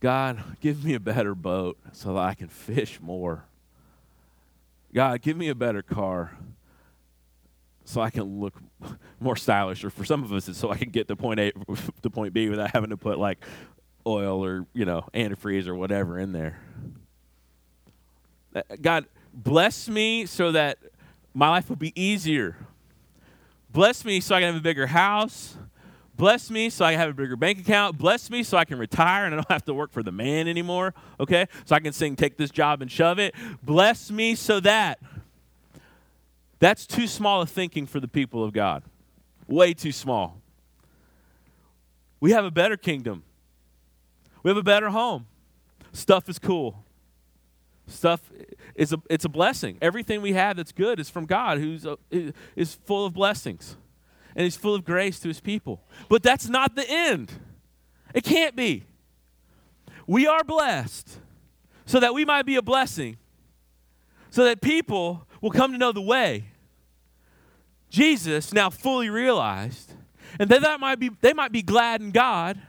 God, 0.00 0.42
give 0.60 0.84
me 0.84 0.94
a 0.94 1.00
better 1.00 1.34
boat 1.34 1.78
so 1.92 2.14
that 2.14 2.20
I 2.20 2.34
can 2.34 2.48
fish 2.48 3.00
more. 3.00 3.44
God, 4.94 5.20
give 5.20 5.36
me 5.36 5.48
a 5.48 5.54
better 5.54 5.82
car 5.82 6.36
so 7.86 8.00
I 8.00 8.10
can 8.10 8.40
look 8.40 8.54
more 9.20 9.36
stylish, 9.36 9.84
or 9.84 9.90
for 9.90 10.04
some 10.04 10.22
of 10.22 10.32
us, 10.32 10.48
it's 10.48 10.58
so 10.58 10.70
I 10.70 10.76
can 10.76 10.90
get 10.90 11.08
to 11.08 11.16
point 11.16 11.40
A 11.40 11.52
to 12.02 12.10
point 12.10 12.34
B 12.34 12.48
without 12.48 12.72
having 12.72 12.90
to 12.90 12.96
put 12.96 13.18
like 13.18 13.44
oil 14.06 14.44
or 14.44 14.66
you 14.74 14.84
know 14.84 15.08
antifreeze 15.14 15.66
or 15.66 15.74
whatever 15.74 16.18
in 16.18 16.32
there. 16.32 16.60
Uh, 18.54 18.62
God 18.80 19.06
bless 19.32 19.88
me 19.88 20.26
so 20.26 20.52
that 20.52 20.78
my 21.32 21.48
life 21.48 21.68
will 21.68 21.76
be 21.76 21.92
easier. 22.00 22.56
Bless 23.70 24.04
me 24.04 24.20
so 24.20 24.34
I 24.34 24.40
can 24.40 24.54
have 24.54 24.56
a 24.56 24.64
bigger 24.64 24.86
house. 24.86 25.56
Bless 26.16 26.50
me 26.50 26.70
so 26.70 26.84
I 26.84 26.92
can 26.92 27.00
have 27.00 27.10
a 27.10 27.14
bigger 27.14 27.36
bank 27.36 27.58
account. 27.58 27.98
Bless 27.98 28.30
me 28.30 28.42
so 28.42 28.56
I 28.56 28.64
can 28.64 28.78
retire 28.78 29.26
and 29.26 29.34
I 29.34 29.36
don't 29.36 29.48
have 29.50 29.66
to 29.66 29.74
work 29.74 29.92
for 29.92 30.02
the 30.02 30.12
man 30.12 30.48
anymore. 30.48 30.94
Okay? 31.20 31.46
So 31.66 31.76
I 31.76 31.80
can 31.80 31.92
sing, 31.92 32.16
take 32.16 32.38
this 32.38 32.50
job 32.50 32.80
and 32.80 32.90
shove 32.90 33.18
it. 33.18 33.34
Bless 33.62 34.10
me 34.10 34.34
so 34.34 34.60
that. 34.60 34.98
That's 36.58 36.86
too 36.86 37.06
small 37.06 37.42
a 37.42 37.46
thinking 37.46 37.86
for 37.86 38.00
the 38.00 38.08
people 38.08 38.42
of 38.42 38.52
God. 38.52 38.82
Way 39.46 39.74
too 39.74 39.92
small. 39.92 40.40
We 42.20 42.32
have 42.32 42.44
a 42.44 42.50
better 42.50 42.76
kingdom. 42.76 43.22
We 44.42 44.50
have 44.50 44.56
a 44.56 44.62
better 44.62 44.90
home. 44.90 45.26
Stuff 45.92 46.28
is 46.28 46.38
cool. 46.38 46.84
Stuff 47.86 48.20
is 48.74 48.92
a, 48.92 49.00
it's 49.08 49.24
a 49.24 49.28
blessing. 49.28 49.78
Everything 49.80 50.22
we 50.22 50.32
have 50.32 50.56
that's 50.56 50.72
good 50.72 50.98
is 50.98 51.08
from 51.08 51.26
God, 51.26 51.58
who's 51.58 51.86
uh, 51.86 51.96
a, 52.12 52.32
is 52.56 52.74
full 52.74 53.06
of 53.06 53.12
blessings 53.12 53.76
and 54.36 54.44
he's 54.44 54.56
full 54.56 54.74
of 54.74 54.84
grace 54.84 55.18
to 55.20 55.28
his 55.28 55.40
people. 55.40 55.82
But 56.08 56.22
that's 56.22 56.48
not 56.48 56.76
the 56.76 56.88
end. 56.88 57.32
It 58.14 58.22
can't 58.22 58.54
be. 58.54 58.84
We 60.06 60.26
are 60.26 60.44
blessed 60.44 61.18
so 61.86 61.98
that 62.00 62.12
we 62.12 62.24
might 62.24 62.44
be 62.44 62.56
a 62.56 62.62
blessing, 62.62 63.16
so 64.30 64.44
that 64.44 64.60
people 64.60 65.25
will 65.40 65.50
come 65.50 65.72
to 65.72 65.78
know 65.78 65.92
the 65.92 66.00
way. 66.00 66.44
Jesus 67.90 68.52
now 68.52 68.70
fully 68.70 69.10
realized, 69.10 69.92
and 70.38 70.50
that, 70.50 70.62
that 70.62 70.80
might 70.80 70.98
be, 70.98 71.10
they 71.20 71.32
might 71.32 71.52
be 71.52 71.62
glad 71.62 72.00
in 72.00 72.10
God 72.10 72.60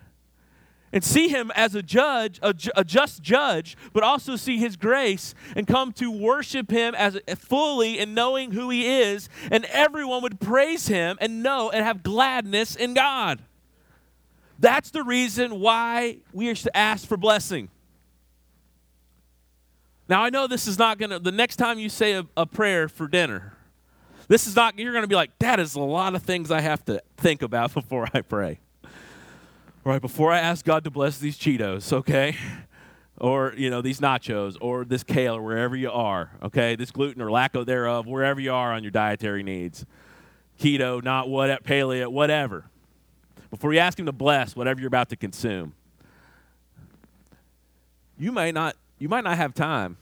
and 0.93 1.03
see 1.03 1.27
him 1.27 1.51
as 1.55 1.75
a 1.75 1.83
judge, 1.83 2.39
a, 2.41 2.53
a, 2.75 2.83
just 2.83 3.21
judge, 3.21 3.75
but 3.93 4.03
also 4.03 4.35
see 4.35 4.57
his 4.57 4.77
grace 4.77 5.35
and 5.55 5.67
come 5.67 5.91
to 5.93 6.09
worship 6.09 6.71
him 6.71 6.95
as 6.95 7.19
fully 7.37 7.99
and 7.99 8.15
knowing 8.15 8.51
who 8.51 8.69
he 8.69 8.87
is, 8.87 9.27
and 9.51 9.65
everyone 9.65 10.21
would 10.23 10.39
praise 10.39 10.87
him 10.87 11.17
and 11.19 11.43
know 11.43 11.69
and 11.69 11.83
have 11.83 12.03
gladness 12.03 12.75
in 12.75 12.93
God. 12.93 13.41
That's 14.59 14.91
the 14.91 15.03
reason 15.03 15.59
why 15.59 16.19
we 16.31 16.49
are 16.49 16.55
to 16.55 16.75
ask 16.75 17.07
for 17.07 17.17
blessing. 17.17 17.69
Now 20.09 20.23
I 20.23 20.29
know 20.29 20.47
this 20.47 20.67
is 20.67 20.79
not 20.79 20.97
gonna 20.97 21.19
the 21.19 21.31
next 21.31 21.57
time 21.57 21.79
you 21.79 21.89
say 21.89 22.13
a, 22.13 22.25
a 22.35 22.45
prayer 22.45 22.87
for 22.87 23.07
dinner, 23.07 23.53
this 24.27 24.47
is 24.47 24.55
not 24.55 24.77
you're 24.77 24.93
gonna 24.93 25.07
be 25.07 25.15
like, 25.15 25.37
that 25.39 25.59
is 25.59 25.75
a 25.75 25.81
lot 25.81 26.15
of 26.15 26.23
things 26.23 26.51
I 26.51 26.61
have 26.61 26.83
to 26.85 27.01
think 27.17 27.41
about 27.41 27.73
before 27.75 28.07
I 28.13 28.21
pray 28.21 28.59
right 29.87 30.01
before 30.01 30.33
I 30.33 30.39
ask 30.39 30.65
God 30.65 30.83
to 30.83 30.91
bless 30.91 31.17
these 31.17 31.37
Cheetos, 31.37 31.91
okay? 31.93 32.35
Or, 33.19 33.55
you 33.57 33.71
know, 33.71 33.81
these 33.81 33.99
nachos 33.99 34.57
or 34.61 34.85
this 34.85 35.01
kale 35.01 35.37
or 35.37 35.41
wherever 35.41 35.75
you 35.75 35.89
are, 35.89 36.29
okay? 36.43 36.75
This 36.75 36.91
gluten 36.91 37.19
or 37.19 37.31
lack 37.31 37.55
of 37.55 37.65
thereof, 37.65 38.05
wherever 38.05 38.39
you 38.39 38.53
are 38.53 38.71
on 38.71 38.83
your 38.83 38.91
dietary 38.91 39.41
needs. 39.41 39.87
Keto, 40.59 41.03
not 41.03 41.27
what, 41.27 41.63
paleo, 41.63 42.09
whatever. 42.11 42.69
Before 43.49 43.73
you 43.73 43.79
ask 43.79 43.97
him 43.97 44.05
to 44.05 44.11
bless 44.11 44.55
whatever 44.55 44.79
you're 44.79 44.87
about 44.87 45.09
to 45.09 45.15
consume. 45.15 45.73
You 48.19 48.31
may 48.31 48.51
not 48.51 48.75
you 48.99 49.09
might 49.09 49.23
not 49.23 49.37
have 49.37 49.53
time. 49.53 49.97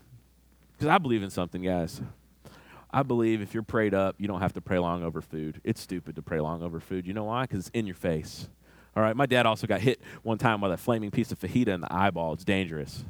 Because 0.74 0.88
I 0.88 0.98
believe 0.98 1.24
in 1.24 1.30
something, 1.30 1.62
guys. 1.62 2.02
I 2.92 3.04
believe 3.04 3.42
if 3.42 3.54
you're 3.54 3.64
prayed 3.64 3.94
up, 3.94 4.16
you 4.20 4.28
don't 4.28 4.42
have 4.42 4.54
to 4.54 4.62
pray 4.62 4.80
long 4.80 5.04
over 5.04 5.22
food. 5.22 5.60
It's 5.64 5.82
stupid 5.82 6.16
to 6.16 6.22
pray 6.22 6.40
long 6.40 6.64
over 6.64 6.80
food. 6.80 7.06
You 7.06 7.14
know 7.14 7.26
why? 7.26 7.44
Because 7.44 7.68
it's 7.68 7.70
in 7.70 7.86
your 7.86 7.96
face. 7.96 8.48
All 8.96 9.04
right, 9.04 9.16
my 9.16 9.26
dad 9.26 9.46
also 9.46 9.68
got 9.68 9.82
hit 9.82 10.00
one 10.24 10.38
time 10.38 10.62
with 10.62 10.72
a 10.72 10.78
flaming 10.78 11.12
piece 11.12 11.32
of 11.32 11.40
fajita 11.40 11.68
in 11.68 11.82
the 11.82 11.94
eyeball. 11.94 12.34
It's 12.34 12.46
dangerous. 12.46 13.04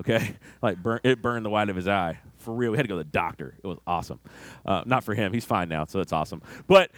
Okay, 0.00 0.36
like 0.62 0.82
burn, 0.82 1.00
it 1.04 1.20
burned 1.20 1.44
the 1.44 1.50
white 1.50 1.68
of 1.68 1.76
his 1.76 1.86
eye 1.86 2.18
for 2.38 2.54
real. 2.54 2.70
We 2.70 2.78
had 2.78 2.84
to 2.84 2.88
go 2.88 2.96
to 2.96 3.04
the 3.04 3.10
doctor. 3.10 3.54
It 3.62 3.66
was 3.66 3.78
awesome. 3.86 4.20
Uh, 4.64 4.82
not 4.86 5.04
for 5.04 5.14
him. 5.14 5.34
He's 5.34 5.44
fine 5.44 5.68
now, 5.68 5.84
so 5.84 6.00
it's 6.00 6.12
awesome. 6.12 6.40
But 6.66 6.90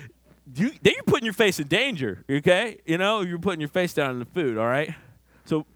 you, 0.54 0.70
then 0.82 0.92
you're 0.94 1.02
putting 1.04 1.24
your 1.24 1.34
face 1.34 1.58
in 1.58 1.66
danger. 1.66 2.24
Okay, 2.30 2.78
you 2.86 2.98
know 2.98 3.22
you're 3.22 3.40
putting 3.40 3.60
your 3.60 3.68
face 3.68 3.92
down 3.92 4.12
in 4.12 4.18
the 4.20 4.24
food. 4.26 4.58
All 4.58 4.66
right, 4.66 4.94
so 5.44 5.66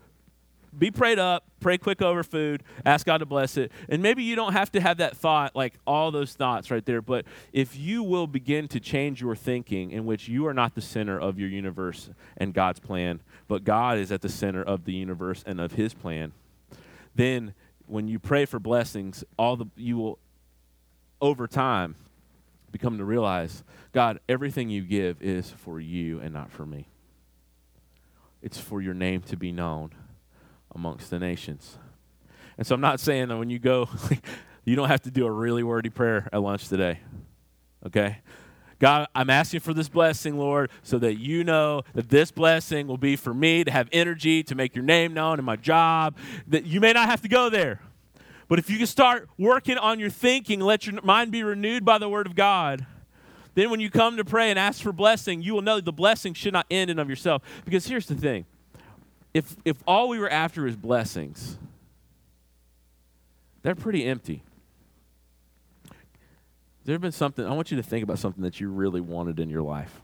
be 0.77 0.91
prayed 0.91 1.19
up, 1.19 1.45
pray 1.61 1.79
quick 1.79 2.01
over 2.01 2.23
food, 2.23 2.63
ask 2.85 3.07
God 3.07 3.19
to 3.19 3.27
bless 3.27 3.57
it. 3.57 3.73
And 3.89 4.03
maybe 4.03 4.23
you 4.23 4.37
don't 4.37 4.53
have 4.53 4.73
to 4.73 4.81
have 4.81 4.99
that 4.99 5.17
thought, 5.17 5.55
like 5.55 5.75
all 5.87 6.11
those 6.11 6.33
thoughts 6.33 6.71
right 6.71 6.85
there, 6.85 7.03
but 7.03 7.25
if 7.53 7.77
you 7.77 8.03
will 8.03 8.27
begin 8.27 8.69
to 8.69 8.81
change 8.81 9.21
your 9.21 9.37
thinking 9.37 9.91
in 9.91 10.07
which 10.07 10.29
you 10.29 10.47
are 10.47 10.55
not 10.55 10.75
the 10.75 10.81
center 10.81 11.19
of 11.19 11.39
your 11.39 11.49
universe 11.49 12.11
and 12.37 12.55
God's 12.55 12.81
plan, 12.81 13.21
but 13.49 13.65
God 13.65 13.99
is 13.99 14.11
at 14.11 14.23
the 14.23 14.29
center 14.29 14.63
of 14.63 14.85
the 14.85 14.93
universe 14.93 15.43
and 15.47 15.61
of 15.61 15.73
his 15.73 15.93
plan, 15.95 16.33
then 17.15 17.55
when 17.87 18.09
you 18.09 18.19
pray 18.19 18.47
for 18.47 18.59
blessings, 18.59 19.23
all 19.39 19.57
the 19.57 19.67
you 19.77 19.99
will 19.99 20.19
over 21.21 21.47
time 21.47 21.95
become 22.71 22.97
to 22.97 23.05
realize, 23.05 23.63
God, 23.93 24.19
everything 24.29 24.71
you 24.71 24.83
give 24.83 25.21
is 25.21 25.51
for 25.51 25.79
you 25.79 26.19
and 26.21 26.33
not 26.33 26.51
for 26.51 26.65
me. 26.65 26.89
It's 28.41 28.59
for 28.59 28.81
your 28.81 28.95
name 28.95 29.21
to 29.23 29.37
be 29.37 29.53
known 29.53 29.91
amongst 30.75 31.11
the 31.11 31.19
nations. 31.19 31.79
And 32.59 32.67
so 32.67 32.75
I'm 32.75 32.81
not 32.81 33.01
saying 33.01 33.29
that 33.29 33.37
when 33.37 33.51
you 33.51 33.59
go, 33.59 33.89
you 34.65 34.77
don't 34.77 34.89
have 34.89 35.03
to 35.03 35.11
do 35.11 35.27
a 35.27 35.31
really 35.31 35.63
wordy 35.63 35.91
prayer 35.91 36.29
at 36.33 36.43
lunch 36.43 36.69
today. 36.69 37.01
Okay? 37.87 38.19
God, 38.79 39.07
I'm 39.15 39.31
asking 39.31 39.61
for 39.61 39.73
this 39.73 39.89
blessing, 39.89 40.37
Lord, 40.37 40.71
so 40.83 40.99
that 40.99 41.15
you 41.15 41.45
know 41.45 41.83
that 41.95 42.09
this 42.09 42.33
blessing 42.33 42.89
will 42.89 42.99
be 42.99 43.15
for 43.15 43.33
me 43.33 43.63
to 43.63 43.71
have 43.71 43.89
energy 43.93 44.43
to 44.43 44.55
make 44.57 44.75
your 44.75 44.85
name 44.85 45.15
known 45.15 45.39
in 45.39 45.45
my 45.45 45.57
job. 45.57 46.17
That 46.49 46.67
you 46.67 46.81
may 46.81 46.93
not 46.93 47.09
have 47.09 47.23
to 47.23 47.29
go 47.29 47.49
there. 47.49 47.81
But 48.49 48.59
if 48.59 48.69
you 48.69 48.79
can 48.79 48.89
start 48.89 49.29
working 49.39 49.79
on 49.79 50.01
your 50.01 50.11
thinking, 50.11 50.61
let 50.61 50.87
your 50.87 51.01
mind 51.03 51.31
be 51.31 51.43
renewed 51.43 51.85
by 51.85 51.99
the 51.99 52.09
word 52.09 52.27
of 52.27 52.35
God, 52.35 52.85
then 53.55 53.71
when 53.71 53.81
you 53.81 53.89
come 53.89 54.17
to 54.17 54.25
pray 54.25 54.51
and 54.51 54.59
ask 54.59 54.83
for 54.83 54.93
blessing, 54.93 55.43
you 55.43 55.55
will 55.55 55.63
know 55.63 55.81
the 55.81 55.93
blessing 55.93 56.35
should 56.35 56.53
not 56.53 56.67
end 56.71 56.91
in 56.91 56.99
of 56.99 57.09
yourself. 57.09 57.43
Because 57.65 57.87
here's 57.87 58.07
the 58.07 58.15
thing 58.15 58.47
if, 59.35 59.57
if 59.65 59.77
all 59.87 60.09
we 60.09 60.19
were 60.19 60.31
after 60.31 60.67
is 60.67 60.77
blessings, 60.77 61.57
they're 63.63 63.75
pretty 63.75 64.05
empty. 64.05 64.43
There 66.85 66.95
have 66.95 67.01
been 67.01 67.13
something, 67.13 67.47
I 67.47 67.55
want 67.55 67.71
you 67.71 67.77
to 67.77 67.83
think 67.83 68.03
about 68.03 68.19
something 68.19 68.43
that 68.43 68.61
you 68.61 68.69
really 68.69 69.01
wanted 69.01 69.39
in 69.39 69.49
your 69.49 69.63
life. 69.63 70.01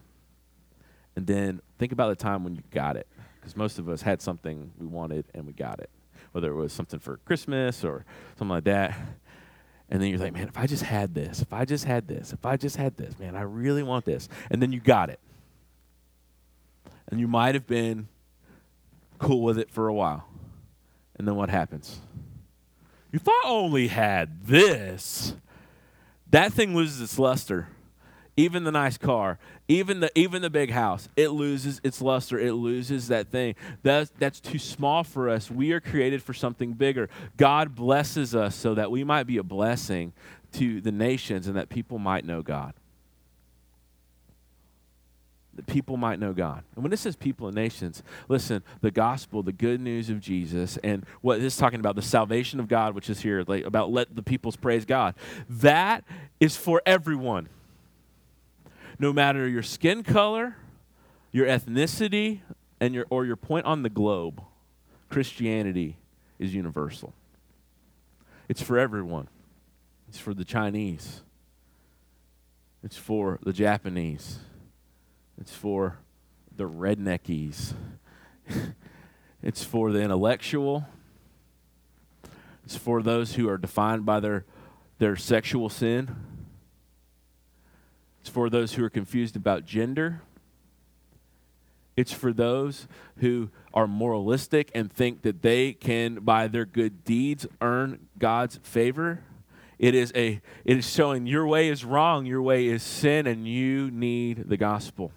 And 1.17 1.27
then 1.27 1.61
think 1.79 1.91
about 1.91 2.09
the 2.11 2.17
time 2.17 2.45
when 2.45 2.55
you 2.55 2.63
got 2.71 2.97
it. 2.97 3.09
Because 3.41 3.57
most 3.57 3.79
of 3.79 3.89
us 3.89 4.03
had 4.03 4.23
something 4.23 4.71
we 4.79 4.87
wanted 4.87 5.25
and 5.35 5.47
we 5.47 5.53
got 5.53 5.81
it. 5.81 5.91
Whether 6.33 6.51
it 6.51 6.55
was 6.55 6.73
something 6.73 7.01
for 7.01 7.17
Christmas 7.25 7.85
or 7.85 8.05
something 8.37 8.55
like 8.55 8.65
that. 8.65 8.97
And 9.91 10.01
then 10.01 10.11
you're 10.11 10.19
like, 10.19 10.35
man, 10.35 10.49
if 10.49 10.57
I 10.57 10.67
just 10.67 10.85
had 10.85 11.15
this, 11.15 11.43
if 11.43 11.53
I 11.53 11.65
just 11.65 11.85
had 11.85 12.07
this, 12.07 12.33
if 12.33 12.45
I 12.45 12.57
just 12.57 12.77
had 12.77 12.97
this, 12.97 13.19
man, 13.19 13.35
I 13.35 13.43
really 13.43 13.83
want 13.83 14.05
this. 14.05 14.29
And 14.51 14.63
then 14.63 14.71
you 14.71 14.81
got 14.81 15.11
it. 15.11 15.19
And 17.11 17.19
you 17.19 17.27
might 17.27 17.55
have 17.55 17.67
been 17.67 18.07
cool 19.19 19.43
with 19.43 19.59
it 19.59 19.71
for 19.71 19.89
a 19.89 19.95
while. 19.95 20.27
And 21.17 21.27
then 21.27 21.35
what 21.35 21.51
happens? 21.51 22.01
If 23.13 23.29
I 23.29 23.43
only 23.47 23.89
had 23.89 24.47
this, 24.47 25.35
that 26.31 26.53
thing 26.53 26.75
loses 26.75 27.01
its 27.01 27.19
luster. 27.19 27.69
Even 28.37 28.63
the 28.63 28.71
nice 28.71 28.97
car, 28.97 29.37
even 29.67 29.99
the 29.99 30.17
even 30.17 30.43
the 30.43 30.51
big 30.51 30.71
house, 30.71 31.09
it 31.17 31.31
loses 31.31 31.81
its 31.83 32.01
luster. 32.01 32.39
It 32.39 32.53
loses 32.53 33.09
that 33.09 33.33
thing. 33.33 33.57
That's 33.83 34.13
that's 34.21 34.39
too 34.39 34.61
small 34.61 35.03
for 35.03 35.29
us. 35.29 35.51
We 35.51 35.73
are 35.73 35.81
created 35.81 36.23
for 36.23 36.33
something 36.33 36.75
bigger. 36.75 37.09
God 37.37 37.75
blesses 37.75 38.37
us 38.37 38.55
so 38.55 38.75
that 38.75 38.93
we 38.93 39.03
might 39.03 39.25
be 39.25 39.39
a 39.39 39.43
blessing 39.43 40.13
to 40.53 40.81
the 40.81 40.93
nations 40.93 41.49
and 41.49 41.57
that 41.57 41.69
people 41.69 41.99
might 41.99 42.25
know 42.25 42.41
God 42.41 42.75
that 45.59 45.67
people 45.67 45.97
might 45.97 46.21
know 46.21 46.33
God. 46.33 46.63
And 46.77 46.85
when 46.85 46.93
it 46.93 47.01
says 47.01 47.17
people 47.17 47.49
and 47.49 47.57
nations, 47.57 48.05
listen, 48.29 48.63
the 48.81 48.93
gospel, 48.93 49.43
the 49.43 49.51
good 49.51 49.81
news 49.81 50.09
of 50.09 50.21
Jesus, 50.21 50.79
and 50.85 51.05
what 51.21 51.41
this 51.41 51.55
is 51.55 51.59
talking 51.59 51.81
about, 51.81 51.97
the 51.97 52.03
salvation 52.03 52.61
of 52.61 52.69
God, 52.69 52.95
which 52.95 53.11
is 53.11 53.23
here, 53.23 53.43
like, 53.45 53.65
about 53.65 53.91
let 53.91 54.15
the 54.15 54.23
peoples 54.23 54.55
praise 54.55 54.85
God, 54.85 55.17
that 55.51 56.05
is 56.39 56.57
for 56.57 56.81
everyone. 56.87 57.49
No 59.01 59.13
matter 59.13 59.49
your 59.49 59.65
skin 59.65 60.05
color, 60.05 60.55
your 61.33 61.47
ethnicity, 61.47 62.39
and 62.81 62.95
your, 62.95 63.07
or 63.11 63.27
your 63.27 63.35
point 63.35 63.67
on 63.67 63.83
the 63.83 63.91
globe, 63.91 64.41
Christianity 65.11 65.97
is 66.39 66.55
universal. 66.55 67.13
It's 68.49 68.63
for 68.63 68.79
everyone. 68.79 69.27
It's 70.09 70.19
for 70.21 70.35
the 70.35 70.45
Chinese. 70.45 71.23
It's 72.85 72.97
for 72.97 73.41
the 73.43 73.53
Japanese. 73.53 74.39
It's 75.41 75.53
for 75.53 75.99
the 76.57 76.65
redneckies. 76.65 77.75
it's 79.43 79.65
for 79.65 79.93
the 79.93 80.01
intellectual. 80.01 80.87
It's 82.65 82.77
for 82.77 83.03
those 83.03 83.35
who 83.35 83.49
are 83.49 83.57
defined 83.57 84.05
by 84.05 84.21
their, 84.21 84.45
their 84.99 85.17
sexual 85.17 85.69
sin. 85.69 86.15
It's 88.21 88.29
for 88.29 88.51
those 88.51 88.75
who 88.75 88.85
are 88.85 88.91
confused 88.91 89.37
about 89.37 89.65
gender. 89.65 90.23
It's 91.97 92.13
for 92.13 92.33
those 92.33 92.87
who 93.19 93.51
are 93.73 93.87
moralistic 93.87 94.71
and 94.75 94.93
think 94.93 95.23
that 95.23 95.43
they 95.43 95.73
can, 95.73 96.17
by 96.17 96.47
their 96.47 96.65
good 96.65 97.05
deeds, 97.05 97.47
earn 97.61 98.07
God's 98.19 98.59
favor. 98.63 99.23
It 99.79 99.95
is 99.95 100.13
a 100.15 100.41
it 100.65 100.77
is 100.77 100.89
showing 100.89 101.27
your 101.27 101.47
way 101.47 101.69
is 101.69 101.85
wrong, 101.85 102.27
your 102.27 102.43
way 102.43 102.67
is 102.67 102.83
sin, 102.83 103.27
and 103.27 103.47
you 103.47 103.91
need 103.91 104.49
the 104.49 104.57
gospel. 104.57 105.13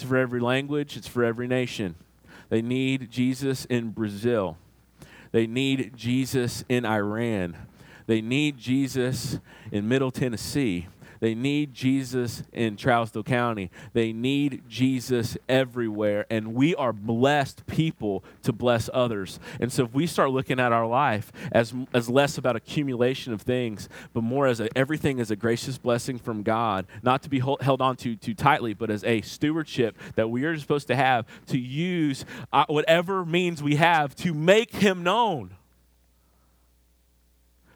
It's 0.00 0.08
for 0.08 0.16
every 0.16 0.40
language, 0.40 0.96
it's 0.96 1.06
for 1.06 1.22
every 1.22 1.46
nation. 1.46 1.94
They 2.48 2.62
need 2.62 3.10
Jesus 3.10 3.66
in 3.66 3.90
Brazil. 3.90 4.56
They 5.30 5.46
need 5.46 5.92
Jesus 5.94 6.64
in 6.70 6.86
Iran. 6.86 7.54
They 8.06 8.22
need 8.22 8.56
Jesus 8.56 9.40
in 9.70 9.88
Middle 9.88 10.10
Tennessee. 10.10 10.88
They 11.20 11.34
need 11.34 11.74
Jesus 11.74 12.42
in 12.52 12.76
Trousdale 12.76 13.24
County. 13.24 13.70
They 13.92 14.12
need 14.12 14.62
Jesus 14.68 15.36
everywhere. 15.48 16.26
And 16.30 16.54
we 16.54 16.74
are 16.74 16.92
blessed 16.92 17.66
people 17.66 18.24
to 18.42 18.52
bless 18.52 18.88
others. 18.92 19.38
And 19.60 19.72
so 19.72 19.84
if 19.84 19.94
we 19.94 20.06
start 20.06 20.30
looking 20.30 20.58
at 20.58 20.72
our 20.72 20.86
life 20.86 21.30
as, 21.52 21.74
as 21.92 22.08
less 22.08 22.38
about 22.38 22.56
accumulation 22.56 23.32
of 23.32 23.42
things, 23.42 23.88
but 24.12 24.22
more 24.22 24.46
as 24.46 24.60
a, 24.60 24.68
everything 24.76 25.18
is 25.18 25.30
a 25.30 25.36
gracious 25.36 25.78
blessing 25.78 26.18
from 26.18 26.42
God, 26.42 26.86
not 27.02 27.22
to 27.22 27.28
be 27.28 27.38
hold, 27.38 27.60
held 27.62 27.82
on 27.82 27.96
to 27.96 28.16
too 28.16 28.34
tightly, 28.34 28.74
but 28.74 28.90
as 28.90 29.04
a 29.04 29.20
stewardship 29.20 29.96
that 30.16 30.30
we 30.30 30.44
are 30.44 30.58
supposed 30.58 30.88
to 30.88 30.96
have 30.96 31.26
to 31.46 31.58
use 31.58 32.24
uh, 32.52 32.64
whatever 32.68 33.24
means 33.24 33.62
we 33.62 33.76
have 33.76 34.16
to 34.16 34.32
make 34.32 34.74
Him 34.74 35.02
known 35.02 35.54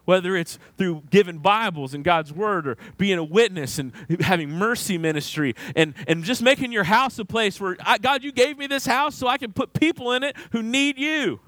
whether 0.05 0.37
it's 0.37 0.59
through 0.77 1.03
giving 1.11 1.39
Bibles 1.39 1.95
and 1.95 2.05
God's 2.05 2.33
Word 2.33 2.67
or 2.67 2.77
being 2.99 3.19
a 3.19 3.25
witness 3.25 3.79
and 3.79 3.93
having 4.21 4.51
mercy 4.51 4.99
ministry 4.99 5.55
and, 5.75 5.95
and 6.07 6.25
just 6.25 6.43
making 6.43 6.73
your 6.73 6.85
house 6.85 7.19
a 7.19 7.25
place 7.25 7.61
where, 7.61 7.77
I, 7.85 7.99
God, 7.99 8.23
you 8.23 8.33
gave 8.33 8.59
me 8.59 8.67
this 8.67 8.87
house 8.87 9.15
so 9.15 9.27
I 9.27 9.39
can 9.39 9.53
put 9.53 9.73
people 9.73 10.13
in 10.13 10.23
it 10.23 10.37
who 10.53 10.63
need 10.63 10.99
you. 10.99 11.41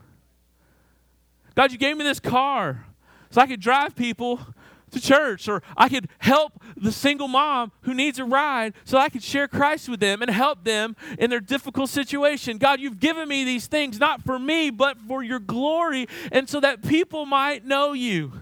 God, 1.55 1.73
you 1.73 1.79
gave 1.79 1.97
me 1.97 2.05
this 2.05 2.21
car 2.21 2.85
so 3.31 3.41
I 3.41 3.47
could 3.47 3.61
drive 3.61 3.97
people 3.97 4.41
to 4.91 5.01
church 5.01 5.49
or 5.49 5.63
I 5.77 5.89
could 5.89 6.09
help 6.19 6.53
the 6.77 6.93
single 6.93 7.29
mom 7.29 7.73
who 7.83 7.95
needs 7.95 8.19
a 8.19 8.25
ride 8.25 8.75
so 8.85 8.99
I 8.99 9.09
could 9.09 9.23
share 9.23 9.49
Christ 9.49 9.89
with 9.89 10.01
them 10.01 10.23
and 10.23 10.31
help 10.31 10.65
them 10.65 10.97
in 11.19 11.31
their 11.31 11.41
difficult 11.41 11.91
situation. 11.91 12.59
God, 12.59 12.81
you've 12.81 13.01
given 13.01 13.29
me 13.29 13.45
these 13.45 13.67
things 13.67 13.99
not 13.99 14.23
for 14.23 14.39
me, 14.39 14.71
but 14.71 14.99
for 15.09 15.23
your 15.23 15.39
glory 15.39 16.07
and 16.31 16.49
so 16.49 16.61
that 16.61 16.83
people 16.83 17.27
might 17.27 17.67
know 17.67 17.93
you 17.93 18.33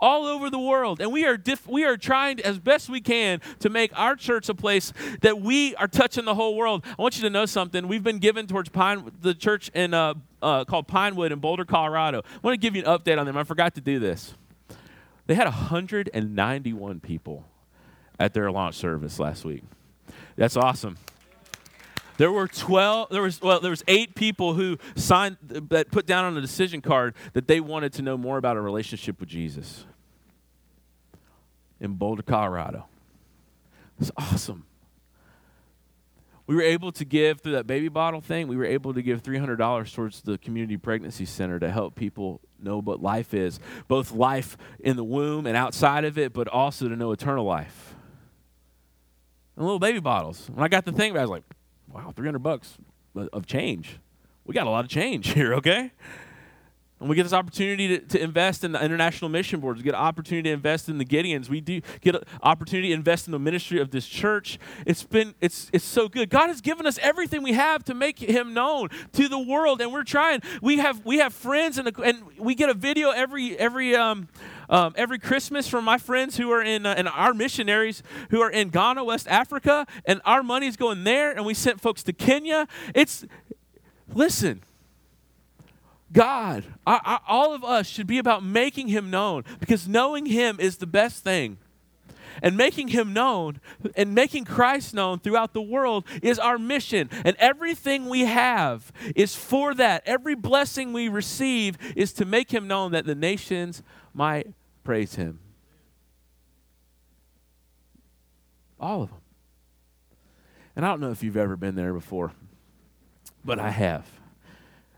all 0.00 0.24
over 0.24 0.50
the 0.50 0.58
world. 0.58 1.00
And 1.00 1.12
we 1.12 1.24
are, 1.26 1.36
diff- 1.36 1.66
we 1.68 1.84
are 1.84 1.96
trying 1.96 2.40
as 2.40 2.58
best 2.58 2.88
we 2.88 3.00
can 3.00 3.40
to 3.60 3.68
make 3.68 3.96
our 3.98 4.16
church 4.16 4.48
a 4.48 4.54
place 4.54 4.92
that 5.20 5.40
we 5.40 5.74
are 5.76 5.88
touching 5.88 6.24
the 6.24 6.34
whole 6.34 6.56
world. 6.56 6.84
I 6.98 7.02
want 7.02 7.16
you 7.16 7.22
to 7.22 7.30
know 7.30 7.46
something. 7.46 7.86
We've 7.88 8.02
been 8.02 8.18
given 8.18 8.46
towards 8.46 8.68
Pine, 8.68 9.10
the 9.20 9.34
church 9.34 9.70
in, 9.74 9.94
uh, 9.94 10.14
uh, 10.42 10.64
called 10.64 10.88
Pinewood 10.88 11.32
in 11.32 11.38
Boulder, 11.38 11.64
Colorado. 11.64 12.22
I 12.24 12.38
want 12.42 12.54
to 12.54 12.60
give 12.60 12.74
you 12.74 12.82
an 12.82 12.88
update 12.88 13.18
on 13.18 13.26
them. 13.26 13.36
I 13.36 13.44
forgot 13.44 13.74
to 13.74 13.80
do 13.80 13.98
this. 13.98 14.34
They 15.26 15.34
had 15.34 15.44
191 15.44 17.00
people 17.00 17.44
at 18.18 18.34
their 18.34 18.50
launch 18.50 18.74
service 18.76 19.18
last 19.18 19.44
week. 19.44 19.62
That's 20.36 20.56
awesome. 20.56 20.96
There 22.16 22.30
were 22.30 22.48
12 22.48 23.08
there 23.10 23.22
was 23.22 23.40
well 23.40 23.60
there 23.60 23.70
was 23.70 23.82
8 23.88 24.14
people 24.14 24.52
who 24.52 24.76
signed 24.94 25.38
that 25.42 25.90
put 25.90 26.04
down 26.04 26.26
on 26.26 26.36
a 26.36 26.40
decision 26.42 26.82
card 26.82 27.14
that 27.32 27.48
they 27.48 27.60
wanted 27.60 27.94
to 27.94 28.02
know 28.02 28.18
more 28.18 28.36
about 28.36 28.58
a 28.58 28.60
relationship 28.60 29.20
with 29.20 29.30
Jesus 29.30 29.86
in 31.80 31.94
Boulder, 31.94 32.22
Colorado. 32.22 32.86
It's 34.00 34.10
awesome. 34.16 34.64
We 36.46 36.56
were 36.56 36.62
able 36.62 36.90
to 36.92 37.04
give 37.04 37.40
through 37.40 37.52
that 37.52 37.68
baby 37.68 37.88
bottle 37.88 38.20
thing, 38.20 38.48
we 38.48 38.56
were 38.56 38.64
able 38.64 38.92
to 38.94 39.02
give 39.02 39.22
$300 39.22 39.94
towards 39.94 40.22
the 40.22 40.36
community 40.36 40.76
pregnancy 40.76 41.24
center 41.24 41.60
to 41.60 41.70
help 41.70 41.94
people 41.94 42.40
know 42.58 42.80
what 42.80 43.00
life 43.00 43.34
is, 43.34 43.60
both 43.86 44.10
life 44.10 44.56
in 44.80 44.96
the 44.96 45.04
womb 45.04 45.46
and 45.46 45.56
outside 45.56 46.04
of 46.04 46.18
it, 46.18 46.32
but 46.32 46.48
also 46.48 46.88
to 46.88 46.96
know 46.96 47.12
eternal 47.12 47.44
life. 47.44 47.94
And 49.54 49.64
little 49.64 49.78
baby 49.78 50.00
bottles. 50.00 50.50
When 50.52 50.64
I 50.64 50.68
got 50.68 50.84
the 50.84 50.92
thing, 50.92 51.16
I 51.16 51.20
was 51.20 51.30
like, 51.30 51.44
wow, 51.86 52.12
300 52.14 52.40
bucks 52.40 52.78
uh, 53.14 53.26
of 53.32 53.46
change. 53.46 54.00
We 54.44 54.52
got 54.52 54.66
a 54.66 54.70
lot 54.70 54.84
of 54.84 54.90
change 54.90 55.28
here, 55.34 55.54
okay? 55.54 55.92
And 57.00 57.08
we 57.08 57.16
get 57.16 57.22
this 57.22 57.32
opportunity 57.32 57.88
to, 57.88 57.98
to 57.98 58.22
invest 58.22 58.62
in 58.62 58.72
the 58.72 58.84
international 58.84 59.30
mission 59.30 59.58
boards. 59.58 59.78
We 59.78 59.84
get 59.84 59.94
an 59.94 60.00
opportunity 60.00 60.50
to 60.50 60.52
invest 60.52 60.88
in 60.88 60.98
the 60.98 61.04
Gideons. 61.04 61.48
We 61.48 61.62
do 61.62 61.80
get 62.02 62.14
an 62.14 62.22
opportunity 62.42 62.88
to 62.88 62.94
invest 62.94 63.26
in 63.26 63.32
the 63.32 63.38
ministry 63.38 63.80
of 63.80 63.90
this 63.90 64.06
church. 64.06 64.58
It's 64.86 65.02
been 65.02 65.34
it's 65.40 65.70
it's 65.72 65.84
so 65.84 66.08
good. 66.08 66.28
God 66.28 66.48
has 66.48 66.60
given 66.60 66.86
us 66.86 66.98
everything 66.98 67.42
we 67.42 67.54
have 67.54 67.84
to 67.84 67.94
make 67.94 68.18
Him 68.18 68.52
known 68.52 68.90
to 69.14 69.28
the 69.28 69.38
world, 69.38 69.80
and 69.80 69.92
we're 69.92 70.04
trying. 70.04 70.42
We 70.60 70.76
have 70.76 71.04
we 71.04 71.18
have 71.18 71.32
friends, 71.32 71.78
and 71.78 71.90
and 72.04 72.22
we 72.38 72.54
get 72.54 72.68
a 72.68 72.74
video 72.74 73.10
every 73.10 73.58
every 73.58 73.96
um, 73.96 74.28
um, 74.68 74.94
every 74.96 75.18
Christmas 75.18 75.66
from 75.68 75.84
my 75.84 75.98
friends 75.98 76.36
who 76.36 76.50
are 76.52 76.62
in, 76.62 76.86
uh, 76.86 76.94
and 76.96 77.08
our 77.08 77.34
missionaries 77.34 78.02
who 78.30 78.40
are 78.40 78.50
in 78.50 78.68
Ghana, 78.68 79.04
West 79.04 79.26
Africa, 79.26 79.86
and 80.04 80.20
our 80.24 80.42
money 80.42 80.66
is 80.66 80.76
going 80.76 81.04
there, 81.04 81.32
and 81.32 81.44
we 81.44 81.54
sent 81.54 81.80
folks 81.80 82.02
to 82.04 82.12
Kenya. 82.12 82.68
It's, 82.94 83.24
listen, 84.14 84.62
God, 86.12 86.64
all 86.86 87.54
of 87.54 87.62
us 87.62 87.86
should 87.86 88.06
be 88.06 88.18
about 88.18 88.44
making 88.44 88.88
Him 88.88 89.10
known 89.10 89.44
because 89.60 89.86
knowing 89.86 90.26
Him 90.26 90.58
is 90.58 90.78
the 90.78 90.86
best 90.86 91.22
thing. 91.22 91.58
And 92.42 92.56
making 92.56 92.88
Him 92.88 93.12
known 93.12 93.60
and 93.96 94.14
making 94.14 94.44
Christ 94.44 94.94
known 94.94 95.18
throughout 95.18 95.52
the 95.52 95.60
world 95.60 96.04
is 96.22 96.38
our 96.38 96.58
mission. 96.58 97.10
And 97.24 97.36
everything 97.38 98.08
we 98.08 98.20
have 98.20 98.90
is 99.14 99.34
for 99.34 99.74
that. 99.74 100.02
Every 100.06 100.34
blessing 100.34 100.92
we 100.92 101.08
receive 101.08 101.76
is 101.94 102.12
to 102.14 102.24
make 102.24 102.50
Him 102.50 102.66
known 102.66 102.92
that 102.92 103.04
the 103.04 103.14
nations 103.14 103.82
might 104.14 104.48
praise 104.84 105.16
Him. 105.16 105.38
All 108.78 109.02
of 109.02 109.10
them. 109.10 109.18
And 110.76 110.86
I 110.86 110.88
don't 110.88 111.00
know 111.00 111.10
if 111.10 111.22
you've 111.22 111.36
ever 111.36 111.56
been 111.56 111.74
there 111.74 111.92
before, 111.92 112.32
but 113.44 113.58
I 113.58 113.70
have 113.70 114.06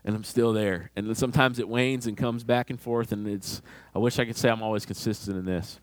and 0.05 0.15
I'm 0.15 0.23
still 0.23 0.53
there. 0.53 0.91
And 0.95 1.15
sometimes 1.17 1.59
it 1.59 1.67
wanes 1.67 2.07
and 2.07 2.17
comes 2.17 2.43
back 2.43 2.69
and 2.69 2.79
forth, 2.79 3.11
and 3.11 3.27
it's, 3.27 3.61
I 3.95 3.99
wish 3.99 4.19
I 4.19 4.25
could 4.25 4.37
say 4.37 4.49
I'm 4.49 4.61
always 4.61 4.85
consistent 4.85 5.37
in 5.37 5.45
this. 5.45 5.79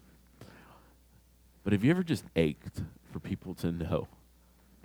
But 1.64 1.72
have 1.72 1.84
you 1.84 1.90
ever 1.90 2.02
just 2.02 2.24
ached 2.36 2.82
for 3.12 3.20
people 3.20 3.54
to 3.56 3.72
know 3.72 4.08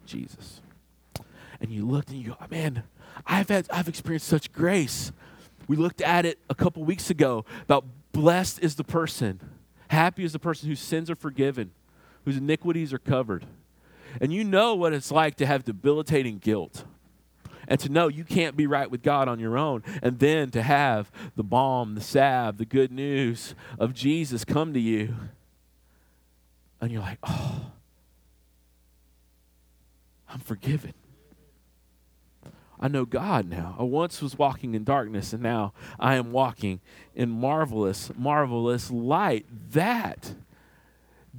Jesus? 0.05 0.61
And 1.61 1.71
you 1.71 1.85
looked 1.85 2.09
and 2.09 2.21
you 2.21 2.29
go, 2.29 2.37
man, 2.49 2.83
I've 3.25 3.49
had, 3.49 3.67
I've 3.71 3.87
experienced 3.87 4.27
such 4.27 4.51
grace. 4.51 5.11
We 5.67 5.77
looked 5.77 6.01
at 6.01 6.25
it 6.25 6.37
a 6.49 6.55
couple 6.55 6.83
weeks 6.83 7.09
ago 7.09 7.45
about 7.63 7.85
blessed 8.11 8.59
is 8.59 8.75
the 8.75 8.83
person, 8.83 9.39
happy 9.87 10.23
is 10.23 10.33
the 10.33 10.39
person 10.39 10.69
whose 10.69 10.79
sins 10.79 11.09
are 11.09 11.15
forgiven, 11.15 11.71
whose 12.23 12.37
iniquities 12.37 12.93
are 12.93 12.99
covered. 12.99 13.45
And 14.21 14.31
you 14.31 14.43
know 14.43 14.75
what 14.75 14.93
it's 14.93 15.11
like 15.11 15.35
to 15.37 15.45
have 15.45 15.65
debilitating 15.65 16.37
guilt 16.37 16.85
and 17.67 17.79
to 17.79 17.89
know 17.89 18.07
you 18.07 18.23
can't 18.23 18.55
be 18.55 18.67
right 18.67 18.89
with 18.89 19.03
God 19.03 19.27
on 19.27 19.39
your 19.39 19.57
own, 19.57 19.83
and 20.01 20.19
then 20.19 20.51
to 20.51 20.61
have 20.61 21.11
the 21.35 21.43
balm, 21.43 21.95
the 21.95 22.01
salve, 22.01 22.57
the 22.57 22.65
good 22.65 22.91
news 22.91 23.55
of 23.79 23.93
Jesus 23.93 24.45
come 24.45 24.73
to 24.73 24.79
you, 24.79 25.15
and 26.81 26.91
you're 26.91 27.01
like, 27.01 27.19
oh, 27.23 27.71
I'm 30.29 30.39
forgiven. 30.39 30.93
I 32.77 32.89
know 32.89 33.05
God 33.05 33.49
now. 33.49 33.75
I 33.79 33.83
once 33.83 34.21
was 34.21 34.37
walking 34.37 34.75
in 34.75 34.83
darkness, 34.83 35.31
and 35.31 35.41
now 35.41 35.73
I 35.97 36.15
am 36.15 36.33
walking 36.33 36.81
in 37.15 37.29
marvelous, 37.29 38.11
marvelous 38.17 38.91
light. 38.91 39.45
That 39.71 40.33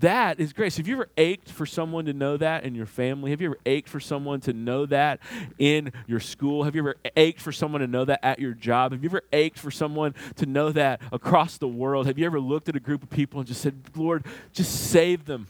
that 0.00 0.40
is 0.40 0.52
grace. 0.52 0.76
Have 0.76 0.86
you 0.86 0.94
ever 0.94 1.08
ached 1.16 1.50
for 1.50 1.64
someone 1.64 2.04
to 2.06 2.12
know 2.12 2.36
that 2.36 2.64
in 2.64 2.74
your 2.74 2.86
family? 2.86 3.30
Have 3.30 3.40
you 3.40 3.48
ever 3.48 3.58
ached 3.64 3.88
for 3.88 4.00
someone 4.00 4.40
to 4.40 4.52
know 4.52 4.86
that 4.86 5.20
in 5.58 5.92
your 6.06 6.20
school? 6.20 6.64
Have 6.64 6.74
you 6.74 6.82
ever 6.82 6.96
ached 7.16 7.40
for 7.40 7.52
someone 7.52 7.80
to 7.80 7.86
know 7.86 8.04
that 8.04 8.24
at 8.24 8.38
your 8.38 8.52
job? 8.52 8.92
Have 8.92 9.02
you 9.02 9.10
ever 9.10 9.22
ached 9.32 9.58
for 9.58 9.70
someone 9.70 10.14
to 10.36 10.46
know 10.46 10.70
that 10.72 11.00
across 11.12 11.58
the 11.58 11.68
world? 11.68 12.06
Have 12.06 12.18
you 12.18 12.26
ever 12.26 12.40
looked 12.40 12.68
at 12.68 12.76
a 12.76 12.80
group 12.80 13.02
of 13.02 13.10
people 13.10 13.40
and 13.40 13.48
just 13.48 13.60
said, 13.60 13.80
Lord, 13.94 14.26
just 14.52 14.90
save 14.90 15.24
them? 15.24 15.48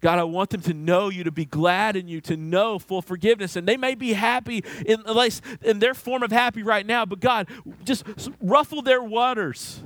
God, 0.00 0.18
I 0.18 0.24
want 0.24 0.48
them 0.48 0.62
to 0.62 0.72
know 0.72 1.10
you, 1.10 1.24
to 1.24 1.30
be 1.30 1.44
glad 1.44 1.94
in 1.94 2.08
you, 2.08 2.22
to 2.22 2.36
know 2.36 2.78
full 2.78 3.02
forgiveness. 3.02 3.56
And 3.56 3.68
they 3.68 3.76
may 3.76 3.94
be 3.94 4.14
happy 4.14 4.64
in, 4.86 5.02
in 5.62 5.78
their 5.78 5.92
form 5.92 6.22
of 6.22 6.32
happy 6.32 6.62
right 6.62 6.86
now, 6.86 7.04
but 7.04 7.20
God, 7.20 7.48
just 7.84 8.04
ruffle 8.40 8.80
their 8.80 9.02
waters 9.02 9.82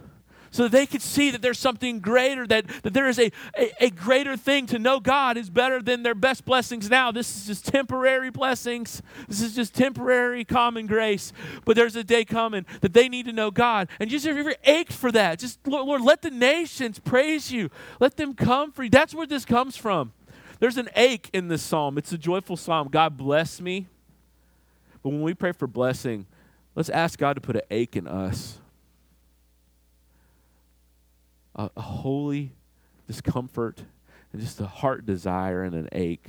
so 0.55 0.62
that 0.62 0.71
they 0.71 0.87
could 0.87 1.03
see 1.03 1.33
that 1.33 1.43
there's 1.43 1.59
something 1.59 1.99
greater, 1.99 2.47
that, 2.47 2.69
that 2.85 2.95
there 2.95 3.09
is 3.09 3.19
a, 3.19 3.33
a, 3.59 3.87
a 3.87 3.90
greater 3.90 4.37
thing 4.37 4.67
to 4.67 4.79
know 4.79 5.01
God 5.01 5.37
is 5.37 5.51
better 5.51 5.83
than 5.83 6.05
their 6.05 6.14
best 6.14 6.45
blessings 6.45 6.88
now. 6.88 7.11
This 7.11 7.37
is 7.37 7.47
just 7.49 7.67
temporary 7.67 8.31
blessings. 8.31 9.03
This 9.27 9.43
is 9.43 9.57
just 9.57 9.75
temporary 9.75 10.45
common 10.45 10.87
grace. 10.87 11.33
But 11.64 11.75
there's 11.75 11.97
a 11.97 12.05
day 12.05 12.25
coming 12.25 12.67
that 12.83 12.93
they 12.93 13.09
need 13.09 13.27
to 13.27 13.33
know 13.33 13.51
God. 13.51 13.88
And 13.99 14.09
just 14.09 14.27
if 14.27 14.37
you 14.37 14.43
ever 14.43 14.55
ached 14.62 14.93
for 14.93 15.11
that, 15.11 15.40
just 15.40 15.59
Lord, 15.67 16.03
let 16.03 16.23
the 16.23 16.31
nations 16.31 17.01
praise 17.01 17.51
you. 17.51 17.69
Let 17.99 18.17
them 18.17 18.33
come 18.33 18.71
for 18.71 18.85
you. 18.85 18.90
That's 18.90 19.12
where 19.12 19.27
this 19.27 19.45
comes 19.45 19.77
from. 19.77 20.12
There's 20.61 20.77
an 20.77 20.88
ache 20.95 21.31
in 21.33 21.49
this 21.49 21.62
psalm. 21.62 21.99
It's 21.99 22.12
a 22.12 22.19
joyful 22.19 22.57
psalm. 22.57 22.90
God 22.93 23.17
bless 23.17 23.61
me. 23.61 23.88
But 25.03 25.09
when 25.09 25.23
we 25.23 25.35
pray 25.35 25.51
for 25.51 25.67
blessing, 25.67 26.27
let's 26.77 26.90
ask 26.90 27.19
God 27.19 27.33
to 27.33 27.40
put 27.40 27.57
an 27.57 27.62
ache 27.73 27.97
in 27.97 28.07
us 28.07 28.61
a, 31.55 31.71
a 31.77 31.81
holy 31.81 32.53
discomfort 33.07 33.85
and 34.33 34.40
just 34.40 34.61
a 34.61 34.67
heart 34.67 35.07
desire 35.07 35.62
and 35.62 35.75
an 35.75 35.88
ache 35.93 36.29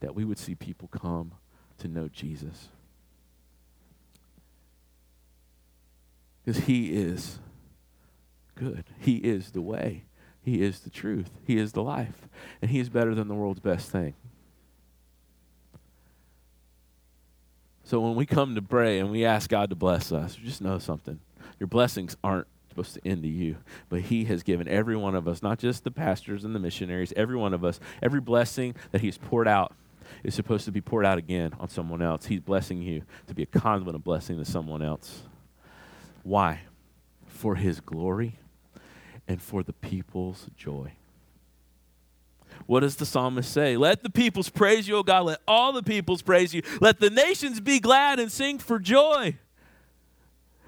that 0.00 0.14
we 0.14 0.24
would 0.24 0.38
see 0.38 0.54
people 0.54 0.88
come 0.88 1.32
to 1.78 1.88
know 1.88 2.08
Jesus. 2.08 2.68
Because 6.44 6.64
he 6.64 6.92
is 6.92 7.38
good. 8.54 8.84
He 8.98 9.16
is 9.16 9.50
the 9.50 9.60
way. 9.60 10.04
He 10.42 10.62
is 10.62 10.80
the 10.80 10.90
truth. 10.90 11.30
He 11.44 11.58
is 11.58 11.72
the 11.72 11.82
life. 11.82 12.28
And 12.62 12.70
he 12.70 12.78
is 12.78 12.88
better 12.88 13.14
than 13.14 13.28
the 13.28 13.34
world's 13.34 13.60
best 13.60 13.90
thing. 13.90 14.14
So 17.82 18.00
when 18.00 18.16
we 18.16 18.26
come 18.26 18.54
to 18.56 18.62
pray 18.62 18.98
and 18.98 19.10
we 19.10 19.24
ask 19.24 19.48
God 19.48 19.70
to 19.70 19.76
bless 19.76 20.10
us, 20.10 20.34
just 20.34 20.60
know 20.60 20.78
something. 20.78 21.20
Your 21.60 21.68
blessings 21.68 22.16
aren't 22.22 22.48
supposed 22.76 22.94
to 22.94 23.08
end 23.08 23.22
to 23.22 23.28
you, 23.28 23.56
but 23.88 24.02
He 24.02 24.24
has 24.26 24.42
given 24.42 24.68
every 24.68 24.96
one 24.96 25.14
of 25.14 25.26
us, 25.26 25.42
not 25.42 25.58
just 25.58 25.84
the 25.84 25.90
pastors 25.90 26.44
and 26.44 26.54
the 26.54 26.58
missionaries, 26.58 27.12
every 27.16 27.36
one 27.36 27.54
of 27.54 27.64
us, 27.64 27.80
every 28.02 28.20
blessing 28.20 28.74
that 28.92 29.00
He's 29.00 29.16
poured 29.16 29.48
out 29.48 29.74
is 30.22 30.34
supposed 30.34 30.66
to 30.66 30.72
be 30.72 30.80
poured 30.80 31.06
out 31.06 31.16
again 31.16 31.52
on 31.58 31.68
someone 31.68 32.02
else. 32.02 32.26
He's 32.26 32.40
blessing 32.40 32.82
you 32.82 33.02
to 33.28 33.34
be 33.34 33.42
a 33.42 33.46
conduit 33.46 33.94
of 33.94 34.04
blessing 34.04 34.36
to 34.38 34.44
someone 34.44 34.82
else. 34.82 35.22
Why? 36.22 36.60
For 37.26 37.54
His 37.54 37.80
glory 37.80 38.38
and 39.26 39.40
for 39.40 39.62
the 39.62 39.72
people's 39.72 40.46
joy. 40.56 40.92
What 42.66 42.80
does 42.80 42.96
the 42.96 43.06
psalmist 43.06 43.50
say? 43.50 43.76
Let 43.76 44.02
the 44.02 44.10
peoples 44.10 44.48
praise 44.48 44.86
you, 44.86 44.96
O 44.96 45.02
God. 45.02 45.26
Let 45.26 45.40
all 45.48 45.72
the 45.72 45.82
peoples 45.82 46.22
praise 46.22 46.54
you. 46.54 46.62
Let 46.80 47.00
the 47.00 47.10
nations 47.10 47.60
be 47.60 47.80
glad 47.80 48.18
and 48.18 48.30
sing 48.30 48.58
for 48.58 48.78
joy. 48.78 49.36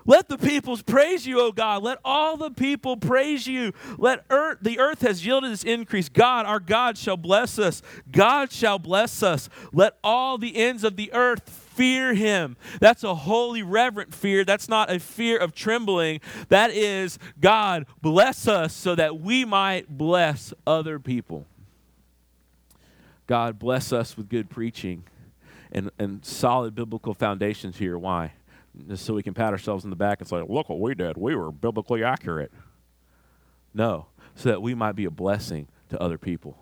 Let 0.09 0.31
the 0.31 0.38
peoples 0.38 0.81
praise 0.81 1.27
you, 1.27 1.38
O 1.38 1.53
God. 1.53 1.83
Let 1.83 1.99
all 2.03 2.38
the 2.38 2.51
people 2.51 2.97
praise 2.97 3.47
you. 3.47 3.75
Let 3.99 4.25
earth, 4.31 4.57
the 4.62 4.79
earth 4.79 5.03
has 5.03 5.25
yielded 5.25 5.53
its 5.53 5.64
increase. 5.64 6.09
God, 6.09 6.47
our 6.47 6.61
God, 6.61 6.97
shall 6.97 7.18
bless 7.18 7.59
us. 7.59 7.83
God 8.11 8.51
shall 8.51 8.79
bless 8.79 9.23
us. 9.23 9.51
Let 9.71 9.99
all 10.03 10.38
the 10.38 10.57
ends 10.57 10.83
of 10.83 10.97
the 10.97 11.12
earth 11.12 11.47
fear 11.51 12.14
him. 12.14 12.57
That's 12.81 13.05
a 13.05 13.14
holy, 13.14 13.62
reverent 13.62 14.14
fear. 14.14 14.47
That's 14.47 14.66
not 14.66 14.90
a 14.90 14.99
fear 14.99 15.37
of 15.37 15.55
trembling. 15.55 16.23
That 16.49 16.71
is, 16.71 17.18
God, 17.38 17.85
bless 18.01 18.49
us 18.49 18.73
so 18.73 18.94
that 18.94 19.21
we 19.21 19.44
might 19.44 19.90
bless 19.90 20.55
other 20.66 20.99
people. 20.99 21.44
God, 23.27 23.59
bless 23.59 23.92
us 23.92 24.16
with 24.16 24.31
good 24.31 24.49
preaching 24.49 25.05
and, 25.71 25.90
and 25.99 26.25
solid 26.25 26.75
biblical 26.75 27.12
foundations 27.12 27.77
here. 27.77 27.99
Why? 27.99 28.33
Just 28.87 29.05
so 29.05 29.14
we 29.14 29.23
can 29.23 29.35
pat 29.35 29.53
ourselves 29.53 29.85
in 29.85 29.91
the 29.91 29.97
back 29.97 30.21
and 30.21 30.29
say, 30.29 30.43
look 30.49 30.69
what 30.69 30.81
we 30.81 30.95
did. 30.95 31.17
We 31.17 31.35
were 31.35 31.51
biblically 31.51 32.05
accurate. 32.05 32.53
No, 33.75 34.07
so 34.35 34.49
that 34.49 34.62
we 34.62 34.75
might 34.75 34.93
be 34.93 35.05
a 35.05 35.11
blessing 35.11 35.69
to 35.91 36.01
other 36.01 36.19
people, 36.19 36.59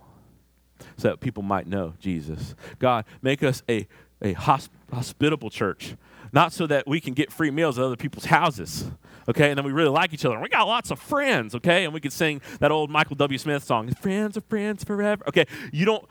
so 0.96 1.08
that 1.08 1.20
people 1.20 1.42
might 1.42 1.66
know 1.66 1.94
Jesus. 1.98 2.54
God, 2.78 3.04
make 3.22 3.42
us 3.42 3.62
a, 3.68 3.86
a 4.22 4.34
hosp- 4.34 4.70
hospitable 4.92 5.50
church, 5.50 5.96
not 6.32 6.52
so 6.52 6.66
that 6.66 6.86
we 6.86 7.00
can 7.00 7.14
get 7.14 7.32
free 7.32 7.50
meals 7.50 7.78
at 7.78 7.84
other 7.84 7.96
people's 7.96 8.26
houses, 8.26 8.90
okay? 9.28 9.50
And 9.50 9.58
then 9.58 9.64
we 9.64 9.72
really 9.72 9.90
like 9.90 10.12
each 10.12 10.24
other. 10.24 10.38
We 10.40 10.48
got 10.48 10.66
lots 10.66 10.90
of 10.90 10.98
friends, 10.98 11.54
okay? 11.54 11.84
And 11.84 11.94
we 11.94 12.00
could 12.00 12.12
sing 12.12 12.40
that 12.60 12.70
old 12.70 12.90
Michael 12.90 13.16
W. 13.16 13.38
Smith 13.38 13.62
song, 13.64 13.92
Friends 13.94 14.36
are 14.36 14.42
friends 14.42 14.84
forever. 14.84 15.24
Okay, 15.28 15.46
you 15.72 15.84
don't, 15.84 16.04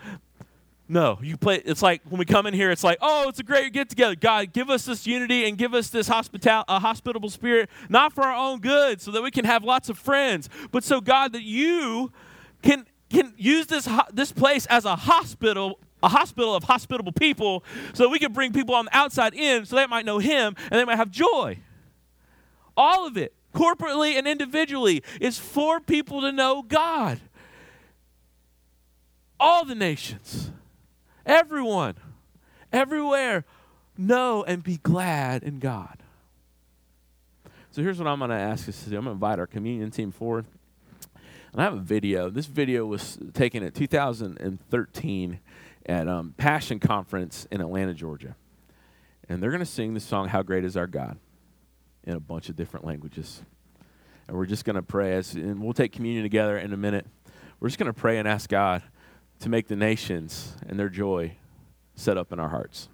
no, 0.88 1.17
you 1.21 1.36
play. 1.36 1.62
It's 1.65 1.82
like 1.82 2.02
when 2.08 2.19
we 2.19 2.26
come 2.26 2.45
in 2.45 2.54
here, 2.54 2.69
it's 2.69 2.84
like, 2.84 3.00
oh, 3.02 3.28
it's 3.28 3.39
a 3.39 3.43
great 3.43 3.74
get 3.74 3.89
together. 3.89 4.15
God, 4.15 4.54
give 4.54 4.69
us 4.69 4.86
this 4.86 5.08
unity 5.08 5.48
and 5.48 5.58
give 5.58 5.74
us 5.74 5.89
this 5.89 6.08
hospital, 6.08 6.63
a 6.67 6.80
hospitable 6.80 7.30
spirit, 7.30 7.69
not 7.89 8.13
for 8.13 8.24
our 8.24 8.36
own 8.36 8.60
good, 8.60 9.02
so 9.02 9.10
that 9.12 9.24
we 9.24 9.32
can 9.32 9.45
have 9.45 9.63
lots 9.63 9.89
of 9.89 9.98
friends, 9.98 10.48
but 10.71 10.84
so 10.84 11.02
God 11.02 11.34
that 11.34 11.41
you 11.41 12.12
can 12.62 12.86
can 13.10 13.34
use 13.38 13.65
this 13.67 13.88
this 14.13 14.32
place 14.32 14.67
as 14.67 14.86
a 14.86 14.95
hospital, 14.95 15.80
a 16.04 16.10
hospital 16.10 16.54
of 16.54 16.63
hospitable 16.63 17.12
people, 17.12 17.63
so 17.93 18.04
that 18.04 18.10
we 18.10 18.19
can 18.19 18.32
bring 18.32 18.54
people 18.54 18.76
on 18.76 18.86
the 18.86 18.95
outside 18.95 19.34
in, 19.34 19.65
so 19.65 19.76
they 19.76 19.88
might 19.88 20.06
know 20.06 20.19
Him 20.19 20.56
and 20.69 20.80
they 20.80 20.86
might 20.86 20.98
have 20.98 21.10
joy. 21.10 21.58
All 22.78 23.08
of 23.08 23.17
it, 23.17 23.34
corporately 23.56 24.17
and 24.17 24.28
individually, 24.28 25.02
is 25.19 25.39
for 25.39 25.80
people 25.80 26.21
to 26.21 26.32
know 26.32 26.62
God. 26.62 27.19
All 29.39 29.65
the 29.65 29.76
nations. 29.76 30.52
Everyone, 31.26 31.96
everywhere, 32.72 33.46
know 33.98 34.44
and 34.44 34.64
be 34.64 34.78
glad 34.78 35.44
in 35.44 35.60
God. 35.60 35.98
So 37.72 37.82
here's 37.82 37.98
what 37.98 38.08
I'm 38.08 38.20
going 38.20 38.30
to 38.30 38.36
ask 38.36 38.70
us 38.70 38.84
to 38.84 38.90
do 38.90 38.98
I'm 38.98 39.06
going 39.06 39.18
to 39.18 39.26
invite 39.26 39.40
our 39.40 39.48
communion 39.48 39.92
team 39.92 40.12
forward. 40.12 40.46
And 41.52 41.62
I 41.62 41.64
have 41.64 41.74
a 41.74 41.80
video. 41.80 42.30
This 42.30 42.46
video 42.46 42.86
was 42.86 43.18
taken 43.34 43.64
at 43.64 43.74
2013 43.74 45.40
at 45.88 46.08
um, 46.08 46.34
Passion 46.38 46.80
Conference 46.80 47.48
in 47.50 47.60
Atlanta, 47.60 47.94
Georgia. 47.94 48.36
And 49.28 49.42
they're 49.42 49.52
going 49.52 49.60
to 49.60 49.66
sing 49.66 49.94
the 49.94 50.00
song, 50.00 50.28
How 50.28 50.44
Great 50.44 50.64
Is 50.64 50.78
Our 50.78 50.88
God, 50.88 51.18
in 52.04 52.14
a 52.14 52.20
bunch 52.20 52.50
of 52.50 52.56
different 52.56 52.86
languages. 52.86 53.42
And 54.28 54.38
we're 54.38 54.46
just 54.46 54.66
going 54.66 54.76
to 54.76 54.84
pray, 54.84 55.16
as, 55.16 55.34
and 55.34 55.64
we'll 55.64 55.74
take 55.74 55.92
communion 55.92 56.24
together 56.24 56.58
in 56.58 56.72
a 56.72 56.78
minute. 56.78 57.08
We're 57.60 57.70
just 57.70 57.80
going 57.80 57.92
to 57.92 58.00
pray 58.00 58.20
and 58.20 58.28
ask 58.28 58.50
God 58.50 58.84
to 59.39 59.50
make 59.50 59.67
the 59.67 59.76
nations 59.76 60.56
and 60.67 60.80
their 60.80 60.89
joy 60.89 61.38
set 61.95 62.17
up 62.17 62.32
in 62.32 62.39
our 62.39 62.50
hearts. 62.50 62.89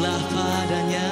tunduklah 0.00 0.24
padanya. 0.32 1.09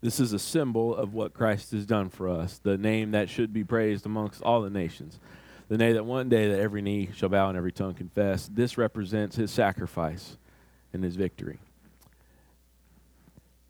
This 0.00 0.18
is 0.18 0.32
a 0.32 0.38
symbol 0.38 0.96
of 0.96 1.12
what 1.12 1.34
Christ 1.34 1.72
has 1.72 1.84
done 1.84 2.08
for 2.08 2.28
us, 2.28 2.58
the 2.58 2.78
name 2.78 3.10
that 3.10 3.28
should 3.28 3.52
be 3.52 3.64
praised 3.64 4.06
amongst 4.06 4.42
all 4.42 4.62
the 4.62 4.70
nations. 4.70 5.18
The 5.68 5.76
name 5.76 5.94
that 5.94 6.04
one 6.04 6.28
day 6.28 6.48
that 6.48 6.58
every 6.58 6.80
knee 6.80 7.10
shall 7.14 7.28
bow 7.28 7.48
and 7.48 7.56
every 7.56 7.70
tongue 7.70 7.94
confess. 7.94 8.48
This 8.52 8.78
represents 8.78 9.36
his 9.36 9.50
sacrifice 9.50 10.36
and 10.92 11.04
his 11.04 11.16
victory. 11.16 11.58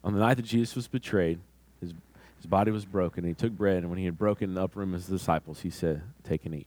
On 0.02 0.14
the 0.14 0.20
night 0.20 0.34
that 0.34 0.46
Jesus 0.46 0.76
was 0.76 0.88
betrayed, 0.88 1.40
his, 1.80 1.92
his 2.36 2.46
body 2.46 2.70
was 2.70 2.84
broken, 2.84 3.24
and 3.24 3.28
he 3.28 3.34
took 3.34 3.52
bread, 3.52 3.78
and 3.78 3.90
when 3.90 3.98
he 3.98 4.06
had 4.06 4.16
broken 4.16 4.54
the 4.54 4.62
upper 4.62 4.78
room 4.78 4.94
of 4.94 5.00
his 5.00 5.08
disciples, 5.08 5.60
he 5.60 5.68
said, 5.68 6.00
Take 6.24 6.46
and 6.46 6.54
eat. 6.54 6.66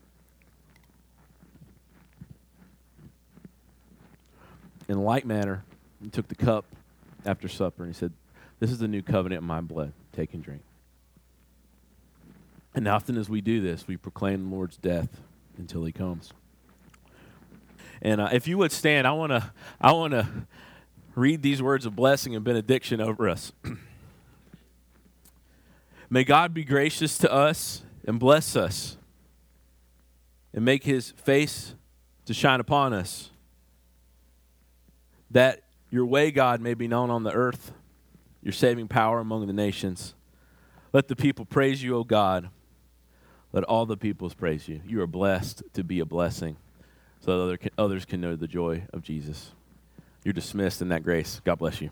In 4.88 5.02
like 5.02 5.26
manner, 5.26 5.64
he 6.04 6.10
took 6.10 6.28
the 6.28 6.36
cup 6.36 6.66
after 7.26 7.48
supper, 7.48 7.84
and 7.84 7.96
he 7.96 7.98
said, 7.98 8.12
this 8.64 8.72
is 8.72 8.80
the 8.80 8.88
new 8.88 9.02
covenant 9.02 9.42
in 9.42 9.46
my 9.46 9.60
blood. 9.60 9.92
Take 10.14 10.34
and 10.34 10.42
drink. 10.42 10.62
And 12.74 12.88
often 12.88 13.18
as 13.18 13.28
we 13.28 13.42
do 13.42 13.60
this, 13.60 13.90
we 13.90 13.98
proclaim 13.98 14.50
the 14.50 14.56
Lord's 14.56 14.78
death 14.78 15.10
until 15.58 15.84
he 15.84 15.92
comes. 15.92 16.32
And 18.02 18.22
uh, 18.22 18.30
if 18.32 18.48
you 18.48 18.58
would 18.60 18.72
stand, 18.72 19.06
I 19.06 19.12
want 19.12 19.34
to 19.34 19.52
I 19.82 19.92
want 19.92 20.14
to 20.14 20.30
read 21.14 21.42
these 21.42 21.62
words 21.62 21.86
of 21.86 21.94
blessing 21.94 22.38
and 22.38 22.46
benediction 22.46 23.02
over 23.02 23.28
us. 23.28 23.52
May 26.10 26.24
God 26.24 26.54
be 26.54 26.64
gracious 26.64 27.18
to 27.18 27.30
us 27.30 27.84
and 28.08 28.18
bless 28.18 28.56
us 28.56 28.96
and 30.54 30.64
make 30.64 30.86
his 30.86 31.12
face 31.12 31.76
to 32.24 32.34
shine 32.34 32.62
upon 32.62 32.94
us 32.94 33.30
that 35.32 35.64
your 35.92 36.06
way 36.06 36.32
God 36.32 36.62
may 36.62 36.76
be 36.76 36.88
known 36.88 37.10
on 37.10 37.24
the 37.24 37.34
earth 37.34 37.74
your 38.44 38.54
saving 38.54 38.88
power 38.88 39.20
among 39.20 39.48
the 39.48 39.54
nations. 39.54 40.14
Let 40.92 41.08
the 41.08 41.16
people 41.16 41.46
praise 41.46 41.82
you, 41.82 41.96
O 41.96 42.04
God. 42.04 42.50
Let 43.52 43.64
all 43.64 43.86
the 43.86 43.98
peoples 43.98 44.34
praise 44.34 44.68
you. 44.68 44.82
You 44.86 45.02
are 45.02 45.08
blessed 45.08 45.64
to 45.74 45.84
be 45.84 46.00
a 46.00 46.06
blessing 46.06 46.58
so 47.22 47.38
that 47.38 47.44
other, 47.44 47.72
others 47.78 48.06
can 48.06 48.20
know 48.20 48.36
the 48.36 48.48
joy 48.48 48.84
of 48.92 49.02
Jesus. 49.02 49.52
You're 50.24 50.34
dismissed 50.34 50.82
in 50.82 50.90
that 50.90 51.04
grace. 51.04 51.42
God 51.44 51.60
bless 51.60 51.82
you. 51.82 51.92